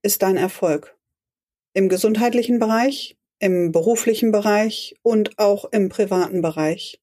ist 0.01 0.23
dein 0.23 0.35
Erfolg. 0.35 0.97
Im 1.73 1.87
gesundheitlichen 1.87 2.59
Bereich, 2.59 3.15
im 3.39 3.71
beruflichen 3.71 4.33
Bereich 4.33 4.97
und 5.03 5.39
auch 5.39 5.71
im 5.71 5.87
privaten 5.87 6.41
Bereich. 6.41 6.99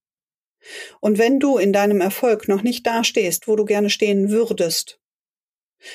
Und 1.00 1.16
wenn 1.16 1.40
du 1.40 1.56
in 1.56 1.72
deinem 1.72 2.02
Erfolg 2.02 2.48
noch 2.48 2.62
nicht 2.62 2.86
dastehst, 2.86 3.48
wo 3.48 3.56
du 3.56 3.64
gerne 3.64 3.88
stehen 3.88 4.28
würdest, 4.28 5.00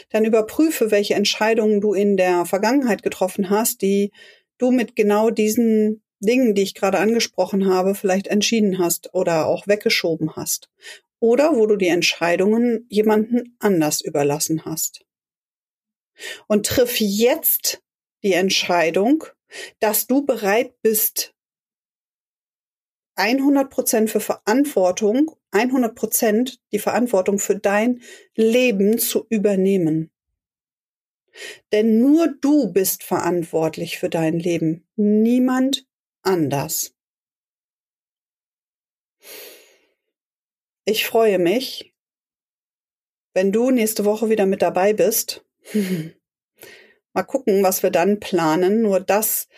dann 0.10 0.26
überprüfe, 0.26 0.90
welche 0.90 1.14
Entscheidungen 1.14 1.82
du 1.82 1.94
in 1.94 2.18
der 2.18 2.46
Vergangenheit 2.46 3.04
getroffen 3.04 3.52
hast, 3.52 3.84
die 3.84 4.12
du 4.58 4.72
mit 4.72 4.96
genau 4.96 5.30
diesen 5.30 6.02
Dingen, 6.20 6.56
die 6.56 6.64
ich 6.64 6.74
gerade 6.74 6.98
angesprochen 6.98 7.72
habe, 7.72 7.94
vielleicht 7.94 8.26
entschieden 8.26 8.80
hast 8.80 9.14
oder 9.14 9.46
auch 9.46 9.68
weggeschoben 9.68 10.36
hast 10.36 10.72
oder 11.20 11.56
wo 11.56 11.66
du 11.66 11.76
die 11.76 11.88
Entscheidungen 11.88 12.86
jemanden 12.90 13.56
anders 13.60 14.02
überlassen 14.02 14.66
hast. 14.66 15.06
Und 16.48 16.66
triff 16.66 17.00
jetzt 17.00 17.82
die 18.24 18.34
Entscheidung, 18.34 19.24
dass 19.80 20.08
du 20.08 20.26
bereit 20.26 20.74
bist, 20.82 21.34
100 23.16 23.70
Prozent 23.70 24.10
für 24.10 24.22
Verantwortung, 24.22 25.36
100 25.52 25.94
Prozent 25.94 26.60
die 26.72 26.80
Verantwortung 26.80 27.38
für 27.38 27.58
dein 27.60 28.02
Leben 28.36 28.98
zu 28.98 29.26
übernehmen. 29.30 30.10
Denn 31.72 32.00
nur 32.00 32.28
du 32.28 32.72
bist 32.72 33.04
verantwortlich 33.04 34.00
für 34.00 34.10
dein 34.10 34.40
Leben, 34.40 34.88
niemand 34.96 35.86
anders. 36.22 36.96
Ich 40.90 41.06
freue 41.06 41.38
mich, 41.38 41.94
wenn 43.36 43.52
du 43.52 43.70
nächste 43.70 44.06
Woche 44.06 44.32
wieder 44.32 44.48
mit 44.48 44.64
dabei 44.64 44.94
bist. 44.94 45.46
Mal 47.14 47.24
gucken, 47.28 47.62
was 47.62 47.84
wir 47.84 47.92
dann 47.92 48.20
planen. 48.20 48.82
Nur 48.82 49.00
das 49.00 49.50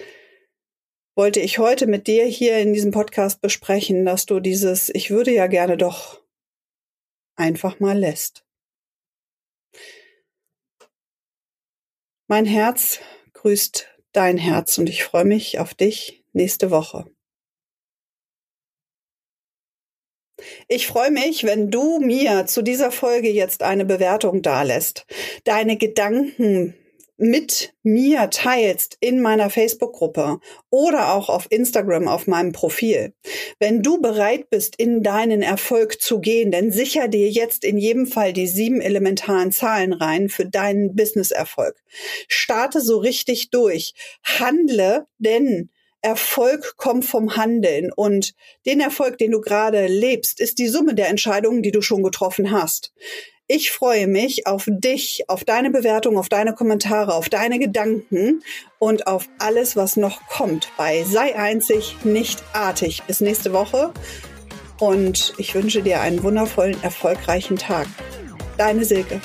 wollte 1.16 1.40
ich 1.40 1.58
heute 1.58 1.88
mit 1.88 2.08
dir 2.08 2.26
hier 2.26 2.58
in 2.58 2.74
diesem 2.74 2.92
Podcast 2.92 3.40
besprechen, 3.40 4.04
dass 4.04 4.26
du 4.26 4.42
dieses 4.42 4.90
Ich 4.90 5.10
würde 5.10 5.32
ja 5.32 5.48
gerne 5.48 5.78
doch 5.78 6.22
einfach 7.38 7.80
mal 7.80 7.98
lässt. 7.98 8.46
Mein 12.28 12.46
Herz 12.46 13.00
grüßt 13.32 13.88
dein 14.12 14.38
Herz 14.38 14.78
und 14.78 14.90
ich 14.90 15.06
freue 15.06 15.24
mich 15.24 15.60
auf 15.60 15.76
dich 15.76 16.26
nächste 16.34 16.72
Woche. 16.72 17.10
Ich 20.68 20.88
freue 20.88 21.12
mich, 21.12 21.44
wenn 21.44 21.70
du 21.70 22.00
mir 22.00 22.46
zu 22.46 22.62
dieser 22.62 22.92
Folge 22.92 23.30
jetzt 23.30 23.64
eine 23.64 23.86
Bewertung 23.86 24.42
dalässt, 24.42 25.06
deine 25.44 25.78
Gedanken 25.78 26.76
mit 27.22 27.76
mir 27.84 28.32
teilst 28.32 28.98
in 29.00 29.22
meiner 29.22 29.52
Facebook-Gruppe 29.52 30.40
oder 30.72 31.14
auch 31.14 31.30
auf 31.30 31.46
Instagram 31.52 32.08
auf 32.08 32.26
meinem 32.26 32.52
Profil. 32.52 33.14
Wenn 33.60 33.84
du 33.84 34.02
bereit 34.02 34.50
bist, 34.50 34.76
in 34.78 35.04
deinen 35.04 35.44
Erfolg 35.44 36.02
zu 36.02 36.20
gehen, 36.20 36.50
dann 36.50 36.72
sicher 36.72 37.08
dir 37.08 37.30
jetzt 37.30 37.64
in 37.64 37.78
jedem 37.78 38.08
Fall 38.08 38.34
die 38.34 38.48
sieben 38.48 38.82
elementaren 38.82 39.52
Zahlen 39.52 39.94
rein 39.94 40.30
für 40.30 40.48
deinen 40.48 40.96
Business-Erfolg. 40.96 41.76
Starte 42.28 42.82
so 42.82 42.98
richtig 42.98 43.52
durch. 43.52 43.94
Handle, 44.24 45.06
denn 45.20 45.70
Erfolg 46.02 46.78
kommt 46.78 47.06
vom 47.06 47.36
Handeln 47.36 47.92
und 47.96 48.34
den 48.66 48.80
Erfolg, 48.80 49.18
den 49.18 49.32
du 49.32 49.42
gerade 49.42 49.88
lebst, 49.88 50.40
ist 50.40 50.58
die 50.58 50.68
Summe 50.68 50.96
der 50.96 51.10
Entscheidungen, 51.10 51.62
die 51.62 51.72
du 51.72 51.82
schon 51.82 52.02
getroffen 52.02 52.52
hast. 52.52 52.92
Ich 53.48 53.72
freue 53.72 54.08
mich 54.08 54.48
auf 54.48 54.66
dich, 54.68 55.26
auf 55.28 55.44
deine 55.44 55.72
Bewertung, 55.72 56.18
auf 56.18 56.30
deine 56.30 56.54
Kommentare, 56.54 57.14
auf 57.14 57.28
deine 57.28 57.60
Gedanken 57.60 58.44
und 58.80 59.08
auf 59.08 59.28
alles, 59.40 59.76
was 59.76 59.98
noch 59.98 60.26
kommt 60.28 60.70
bei 60.78 61.04
Sei 61.04 61.36
einzig, 61.36 61.98
nicht 62.04 62.42
artig. 62.54 63.04
Bis 63.08 63.20
nächste 63.20 63.52
Woche 63.52 63.94
und 64.80 65.34
ich 65.38 65.54
wünsche 65.54 65.84
dir 65.84 66.02
einen 66.02 66.24
wundervollen, 66.24 66.82
erfolgreichen 66.82 67.58
Tag. 67.58 67.88
Deine 68.58 68.86
Silke. 68.86 69.22